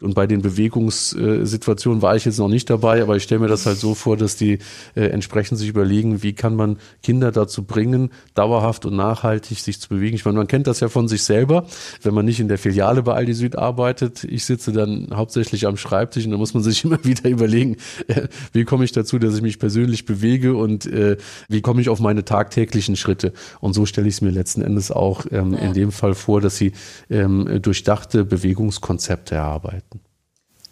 Und 0.02 0.14
bei 0.14 0.26
den 0.26 0.42
Bewegungssituationen 0.42 2.02
war 2.02 2.16
ich 2.16 2.24
jetzt 2.24 2.38
noch 2.38 2.48
nicht 2.48 2.68
dabei, 2.68 3.00
aber 3.00 3.16
ich 3.16 3.22
stelle 3.22 3.42
mir 3.42 3.46
das 3.46 3.64
halt 3.64 3.78
so 3.78 3.94
vor, 3.94 4.16
dass 4.16 4.34
die 4.36 4.58
äh, 4.96 5.06
entsprechend 5.06 5.56
sich 5.58 5.68
überlegen, 5.68 6.22
wie 6.24 6.32
kann 6.32 6.56
man 6.56 6.78
Kinder 7.02 7.30
dazu 7.30 7.62
bringen, 7.62 8.10
dauerhaft 8.34 8.86
und 8.86 8.96
nachhaltig 8.96 9.60
sich 9.60 9.80
zu 9.80 9.88
bewegen. 9.88 10.16
Ich 10.16 10.24
meine, 10.24 10.36
man 10.36 10.48
kennt 10.48 10.66
das 10.66 10.80
ja 10.80 10.88
von 10.88 11.06
sich 11.06 11.22
selber, 11.22 11.66
wenn 12.02 12.12
man 12.12 12.24
nicht 12.24 12.40
in 12.40 12.48
der 12.48 12.58
Filiale 12.58 13.04
bei 13.04 13.14
Aldi 13.14 13.34
Süd 13.34 13.56
arbeitet. 13.56 14.24
Ich 14.24 14.44
sitze 14.44 14.72
dann 14.72 15.10
hauptsächlich 15.14 15.64
am 15.66 15.76
Schreibtisch 15.76 16.24
und 16.24 16.32
da 16.32 16.38
muss 16.38 16.54
man 16.54 16.64
sich 16.64 16.84
immer 16.84 17.02
wieder 17.04 17.30
überlegen, 17.30 17.76
äh, 18.08 18.26
wie 18.52 18.64
komme 18.64 18.84
ich 18.84 18.90
dazu, 18.90 19.20
dass 19.20 19.36
ich 19.36 19.42
mich 19.42 19.60
persönlich 19.60 20.06
bewege 20.06 20.56
und 20.56 20.86
äh, 20.86 21.18
wie 21.48 21.62
komme 21.62 21.80
ich 21.80 21.88
auf 21.88 22.00
meine 22.00 22.24
tagtäglichen 22.24 22.96
Schritte. 22.96 23.32
Und 23.60 23.74
so 23.74 23.86
stelle 23.86 24.08
ich 24.08 24.14
es 24.14 24.20
mir 24.22 24.30
letzten 24.30 24.60
Endes 24.60 24.90
auch 24.90 25.24
ähm, 25.30 25.52
ja. 25.52 25.60
in 25.60 25.72
dem 25.72 25.92
Fall 25.92 26.14
vor, 26.14 26.40
dass 26.40 26.56
sie 26.56 26.72
ähm, 27.10 27.62
durchdachte 27.62 28.24
Bewegungskonzepte 28.24 29.36
erarbeiten. 29.36 29.93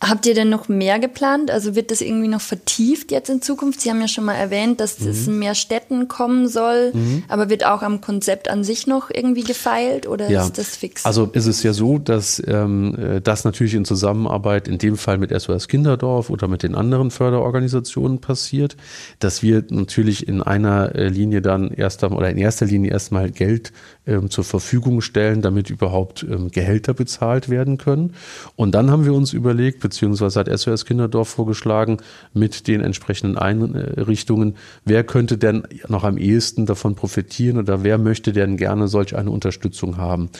Habt 0.02 0.26
ihr 0.26 0.34
denn 0.34 0.50
noch 0.50 0.68
mehr 0.68 0.98
geplant? 0.98 1.52
Also 1.52 1.76
wird 1.76 1.92
das 1.92 2.00
irgendwie 2.00 2.26
noch 2.26 2.40
vertieft 2.40 3.12
jetzt 3.12 3.30
in 3.30 3.40
Zukunft? 3.40 3.80
Sie 3.80 3.88
haben 3.88 4.00
ja 4.00 4.08
schon 4.08 4.24
mal 4.24 4.34
erwähnt, 4.34 4.80
dass 4.80 4.98
mhm. 4.98 5.08
es 5.08 5.28
in 5.28 5.38
mehr 5.38 5.54
Städten 5.54 6.08
kommen 6.08 6.48
soll, 6.48 6.90
mhm. 6.92 7.22
aber 7.28 7.48
wird 7.48 7.64
auch 7.64 7.82
am 7.82 8.00
Konzept 8.00 8.50
an 8.50 8.64
sich 8.64 8.88
noch 8.88 9.10
irgendwie 9.14 9.44
gefeilt 9.44 10.08
oder 10.08 10.28
ja. 10.28 10.42
ist 10.42 10.58
das 10.58 10.74
fix? 10.74 11.06
Also 11.06 11.26
ist 11.26 11.46
es 11.46 11.62
ja 11.62 11.72
so, 11.72 11.98
dass 11.98 12.42
ähm, 12.44 12.96
äh, 12.98 13.20
das 13.20 13.44
natürlich 13.44 13.74
in 13.74 13.84
Zusammenarbeit 13.84 14.66
in 14.66 14.78
dem 14.78 14.96
Fall 14.96 15.18
mit 15.18 15.30
SOS 15.30 15.68
Kinderdorf 15.68 16.30
oder 16.30 16.48
mit 16.48 16.64
den 16.64 16.74
anderen 16.74 17.12
Förderorganisationen 17.12 18.20
passiert, 18.20 18.76
dass 19.20 19.44
wir 19.44 19.64
natürlich 19.68 20.26
in 20.26 20.42
einer 20.42 20.96
äh, 20.96 21.08
Linie 21.08 21.42
dann 21.42 21.70
erst 21.70 22.02
oder 22.02 22.28
in 22.28 22.38
erster 22.38 22.66
Linie 22.66 22.90
erstmal 22.90 23.30
Geld 23.30 23.72
ähm, 24.04 24.30
zur 24.30 24.42
Verfügung 24.42 25.00
stellen, 25.00 25.42
damit 25.42 25.70
überhaupt 25.70 26.26
ähm, 26.28 26.50
Gehälter 26.50 26.92
bezahlt 26.92 27.48
werden 27.48 27.78
können. 27.78 28.14
Und 28.56 28.74
dann 28.74 28.90
haben 28.90 29.04
wir 29.04 29.14
uns 29.14 29.32
überlegt, 29.32 29.80
beziehungsweise 29.92 30.40
hat 30.40 30.58
SOS 30.58 30.86
Kinderdorf 30.86 31.28
vorgeschlagen 31.28 31.98
mit 32.32 32.66
den 32.66 32.80
entsprechenden 32.80 33.36
Einrichtungen, 33.36 34.56
wer 34.86 35.04
könnte 35.04 35.36
denn 35.36 35.64
noch 35.88 36.04
am 36.04 36.16
ehesten 36.16 36.64
davon 36.64 36.94
profitieren 36.94 37.58
oder 37.58 37.84
wer 37.84 37.98
möchte 37.98 38.32
denn 38.32 38.56
gerne 38.56 38.88
solch 38.88 39.14
eine 39.14 39.30
Unterstützung 39.30 39.98
haben. 39.98 40.30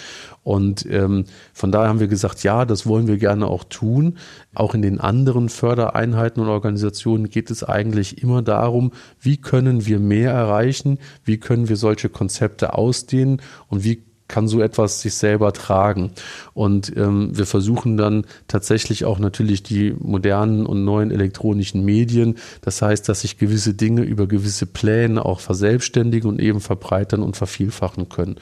Und 0.43 0.87
ähm, 0.91 1.27
von 1.53 1.71
daher 1.71 1.88
haben 1.88 2.01
wir 2.01 2.09
gesagt, 2.09 2.43
ja, 2.43 2.65
das 2.65 2.87
wollen 2.87 3.07
wir 3.07 3.19
gerne 3.19 3.47
auch 3.47 3.65
tun. 3.65 4.17
Auch 4.55 4.75
in 4.75 4.81
den 4.81 4.99
anderen 4.99 5.51
Fördereinheiten 5.51 6.41
und 6.41 6.49
Organisationen 6.49 7.29
geht 7.29 7.51
es 7.51 7.62
eigentlich 7.62 8.23
immer 8.23 8.41
darum, 8.41 8.93
wie 9.21 9.37
können 9.37 9.85
wir 9.85 9.99
mehr 9.99 10.33
erreichen, 10.33 10.99
wie 11.25 11.37
können 11.37 11.69
wir 11.69 11.77
solche 11.77 12.09
Konzepte 12.09 12.73
ausdehnen 12.73 13.43
und 13.69 13.85
wie 13.85 14.03
kann 14.33 14.49
so 14.49 14.62
etwas 14.62 15.03
sich 15.03 15.14
selber 15.14 15.53
tragen. 15.53 16.11
Und 16.55 16.97
ähm, 16.97 17.37
wir 17.37 17.45
versuchen 17.45 17.99
dann 17.99 18.25
tatsächlich 18.49 19.05
auch 19.05 19.18
natürlich 19.18 19.62
die 19.62 19.95
modernen 19.99 20.64
und 20.64 20.85
neuen 20.85 21.11
elektronischen 21.11 21.85
Medien. 21.85 22.38
Das 22.62 22.81
heißt, 22.81 23.09
dass 23.11 23.21
sich 23.21 23.37
gewisse 23.37 23.75
Dinge 23.75 24.03
über 24.03 24.27
gewisse 24.27 24.64
Pläne 24.64 25.23
auch 25.25 25.40
verselbstständigen 25.40 26.31
und 26.31 26.40
eben 26.40 26.61
verbreitern 26.61 27.23
und 27.23 27.37
vervielfachen 27.37 28.09
können. 28.09 28.37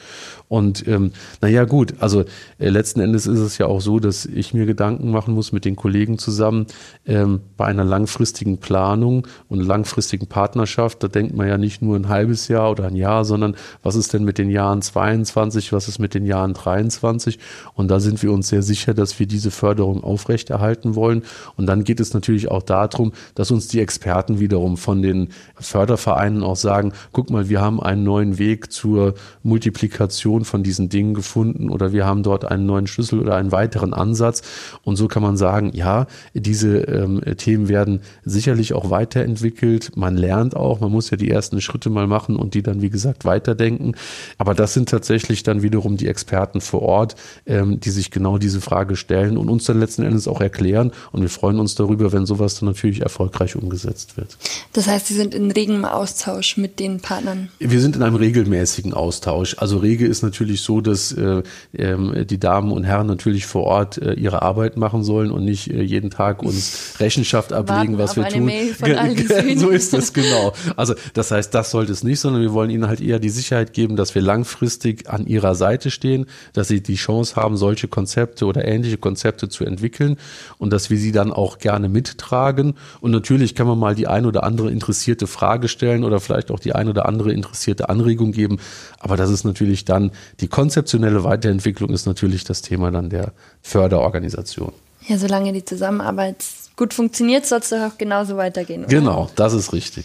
Und 0.50 0.88
ähm, 0.88 1.12
naja 1.40 1.64
gut, 1.64 1.94
also 2.00 2.24
äh, 2.58 2.70
letzten 2.70 2.98
Endes 2.98 3.28
ist 3.28 3.38
es 3.38 3.58
ja 3.58 3.66
auch 3.66 3.80
so, 3.80 4.00
dass 4.00 4.26
ich 4.26 4.52
mir 4.52 4.66
Gedanken 4.66 5.12
machen 5.12 5.32
muss 5.32 5.52
mit 5.52 5.64
den 5.64 5.76
Kollegen 5.76 6.18
zusammen 6.18 6.66
ähm, 7.06 7.40
bei 7.56 7.66
einer 7.66 7.84
langfristigen 7.84 8.58
Planung 8.58 9.28
und 9.48 9.60
langfristigen 9.60 10.26
Partnerschaft. 10.26 11.04
Da 11.04 11.06
denkt 11.06 11.36
man 11.36 11.46
ja 11.46 11.56
nicht 11.56 11.82
nur 11.82 11.94
ein 11.94 12.08
halbes 12.08 12.48
Jahr 12.48 12.72
oder 12.72 12.88
ein 12.88 12.96
Jahr, 12.96 13.24
sondern 13.24 13.54
was 13.84 13.94
ist 13.94 14.12
denn 14.12 14.24
mit 14.24 14.38
den 14.38 14.50
Jahren 14.50 14.82
22, 14.82 15.72
was 15.72 15.86
ist 15.86 16.00
mit 16.00 16.14
den 16.14 16.26
Jahren 16.26 16.52
23? 16.52 17.38
Und 17.74 17.88
da 17.88 18.00
sind 18.00 18.20
wir 18.20 18.32
uns 18.32 18.48
sehr 18.48 18.62
sicher, 18.62 18.92
dass 18.92 19.20
wir 19.20 19.28
diese 19.28 19.52
Förderung 19.52 20.02
aufrechterhalten 20.02 20.96
wollen. 20.96 21.22
Und 21.56 21.66
dann 21.66 21.84
geht 21.84 22.00
es 22.00 22.12
natürlich 22.12 22.50
auch 22.50 22.64
darum, 22.64 23.12
dass 23.36 23.52
uns 23.52 23.68
die 23.68 23.78
Experten 23.78 24.40
wiederum 24.40 24.76
von 24.76 25.00
den 25.00 25.28
Fördervereinen 25.60 26.42
auch 26.42 26.56
sagen, 26.56 26.92
guck 27.12 27.30
mal, 27.30 27.48
wir 27.48 27.60
haben 27.60 27.80
einen 27.80 28.02
neuen 28.02 28.38
Weg 28.38 28.72
zur 28.72 29.14
Multiplikation 29.44 30.39
von 30.44 30.62
diesen 30.62 30.88
Dingen 30.88 31.14
gefunden 31.14 31.70
oder 31.70 31.92
wir 31.92 32.06
haben 32.06 32.22
dort 32.22 32.44
einen 32.44 32.66
neuen 32.66 32.86
Schlüssel 32.86 33.20
oder 33.20 33.36
einen 33.36 33.52
weiteren 33.52 33.94
Ansatz. 33.94 34.42
Und 34.82 34.96
so 34.96 35.08
kann 35.08 35.22
man 35.22 35.36
sagen, 35.36 35.70
ja, 35.74 36.06
diese 36.34 36.78
ähm, 36.78 37.20
Themen 37.36 37.68
werden 37.68 38.00
sicherlich 38.24 38.72
auch 38.72 38.90
weiterentwickelt. 38.90 39.96
Man 39.96 40.16
lernt 40.16 40.56
auch, 40.56 40.80
man 40.80 40.90
muss 40.90 41.10
ja 41.10 41.16
die 41.16 41.30
ersten 41.30 41.60
Schritte 41.60 41.90
mal 41.90 42.06
machen 42.06 42.36
und 42.36 42.54
die 42.54 42.62
dann, 42.62 42.82
wie 42.82 42.90
gesagt, 42.90 43.24
weiterdenken. 43.24 43.94
Aber 44.38 44.54
das 44.54 44.74
sind 44.74 44.88
tatsächlich 44.88 45.42
dann 45.42 45.62
wiederum 45.62 45.96
die 45.96 46.08
Experten 46.08 46.60
vor 46.60 46.82
Ort, 46.82 47.16
ähm, 47.46 47.80
die 47.80 47.90
sich 47.90 48.10
genau 48.10 48.38
diese 48.38 48.60
Frage 48.60 48.96
stellen 48.96 49.36
und 49.36 49.48
uns 49.48 49.64
dann 49.64 49.78
letzten 49.78 50.02
Endes 50.02 50.28
auch 50.28 50.40
erklären. 50.40 50.92
Und 51.12 51.22
wir 51.22 51.28
freuen 51.28 51.58
uns 51.58 51.74
darüber, 51.74 52.12
wenn 52.12 52.26
sowas 52.26 52.58
dann 52.58 52.68
natürlich 52.68 53.02
erfolgreich 53.02 53.56
umgesetzt 53.56 54.16
wird. 54.16 54.36
Das 54.72 54.86
heißt, 54.86 55.06
Sie 55.06 55.14
sind 55.14 55.34
in 55.34 55.50
regem 55.50 55.84
Austausch 55.84 56.56
mit 56.56 56.78
den 56.78 57.00
Partnern? 57.00 57.48
Wir 57.58 57.80
sind 57.80 57.96
in 57.96 58.02
einem 58.02 58.16
regelmäßigen 58.16 58.94
Austausch. 58.94 59.56
Also 59.58 59.78
rege 59.78 60.06
ist 60.06 60.22
natürlich 60.22 60.29
so, 60.62 60.80
dass 60.80 61.12
äh, 61.12 61.42
äh, 61.72 62.24
die 62.24 62.38
Damen 62.38 62.72
und 62.72 62.84
Herren 62.84 63.06
natürlich 63.06 63.46
vor 63.46 63.64
Ort 63.64 63.98
äh, 63.98 64.14
ihre 64.14 64.42
Arbeit 64.42 64.76
machen 64.76 65.02
sollen 65.02 65.30
und 65.30 65.44
nicht 65.44 65.70
äh, 65.70 65.82
jeden 65.82 66.10
Tag 66.10 66.42
uns 66.42 66.94
Rechenschaft 67.00 67.52
ablegen, 67.52 67.98
was 67.98 68.16
wir 68.16 68.28
tun. 68.28 68.50
so 69.56 69.70
ist 69.70 69.94
es 69.94 70.12
genau. 70.12 70.52
Also 70.76 70.94
das 71.14 71.30
heißt, 71.30 71.54
das 71.54 71.70
sollte 71.70 71.92
es 71.92 72.04
nicht, 72.04 72.20
sondern 72.20 72.42
wir 72.42 72.52
wollen 72.52 72.70
ihnen 72.70 72.86
halt 72.86 73.00
eher 73.00 73.18
die 73.18 73.30
Sicherheit 73.30 73.72
geben, 73.72 73.96
dass 73.96 74.14
wir 74.14 74.22
langfristig 74.22 75.08
an 75.08 75.26
ihrer 75.26 75.54
Seite 75.54 75.90
stehen, 75.90 76.26
dass 76.52 76.68
sie 76.68 76.82
die 76.82 76.96
Chance 76.96 77.36
haben, 77.36 77.56
solche 77.56 77.88
Konzepte 77.88 78.46
oder 78.46 78.64
ähnliche 78.64 78.96
Konzepte 78.98 79.48
zu 79.48 79.64
entwickeln 79.64 80.16
und 80.58 80.72
dass 80.72 80.90
wir 80.90 80.98
sie 80.98 81.12
dann 81.12 81.32
auch 81.32 81.58
gerne 81.58 81.88
mittragen. 81.88 82.74
Und 83.00 83.10
natürlich 83.10 83.54
kann 83.54 83.66
man 83.66 83.78
mal 83.78 83.94
die 83.94 84.06
ein 84.06 84.26
oder 84.26 84.44
andere 84.44 84.70
interessierte 84.70 85.26
Frage 85.26 85.68
stellen 85.68 86.04
oder 86.04 86.20
vielleicht 86.20 86.50
auch 86.50 86.60
die 86.60 86.74
ein 86.74 86.88
oder 86.88 87.06
andere 87.06 87.32
interessierte 87.32 87.88
Anregung 87.88 88.32
geben. 88.32 88.58
Aber 88.98 89.16
das 89.16 89.30
ist 89.30 89.44
natürlich 89.44 89.84
dann 89.84 90.10
die 90.40 90.48
konzeptionelle 90.48 91.24
Weiterentwicklung 91.24 91.90
ist 91.90 92.06
natürlich 92.06 92.44
das 92.44 92.62
Thema 92.62 92.90
dann 92.90 93.10
der 93.10 93.32
Förderorganisation. 93.62 94.72
Ja, 95.06 95.18
solange 95.18 95.52
die 95.52 95.64
Zusammenarbeit 95.64 96.44
gut 96.76 96.94
funktioniert, 96.94 97.46
soll 97.46 97.60
es 97.60 97.70
doch 97.70 97.80
auch 97.80 97.98
genauso 97.98 98.36
weitergehen. 98.36 98.84
Oder? 98.84 98.88
Genau, 98.88 99.30
das 99.36 99.54
ist 99.54 99.72
richtig. 99.72 100.04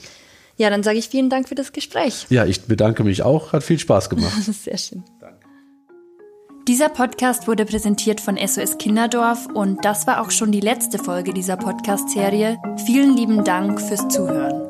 Ja, 0.57 0.69
dann 0.69 0.83
sage 0.83 0.97
ich 0.97 1.09
vielen 1.09 1.29
Dank 1.29 1.49
für 1.49 1.55
das 1.55 1.73
Gespräch. 1.73 2.27
Ja, 2.29 2.45
ich 2.45 2.61
bedanke 2.63 3.03
mich 3.03 3.23
auch. 3.23 3.53
Hat 3.53 3.63
viel 3.63 3.79
Spaß 3.79 4.09
gemacht. 4.09 4.33
Sehr 4.63 4.77
schön. 4.77 5.03
Danke. 5.19 5.35
Dieser 6.67 6.89
Podcast 6.89 7.47
wurde 7.47 7.65
präsentiert 7.65 8.19
von 8.19 8.37
SOS 8.37 8.77
Kinderdorf 8.77 9.47
und 9.53 9.85
das 9.85 10.07
war 10.07 10.21
auch 10.21 10.31
schon 10.31 10.51
die 10.51 10.61
letzte 10.61 10.97
Folge 10.97 11.33
dieser 11.33 11.57
Podcast-Serie. 11.57 12.57
Vielen 12.85 13.15
lieben 13.15 13.43
Dank 13.43 13.79
fürs 13.79 14.07
Zuhören. 14.07 14.64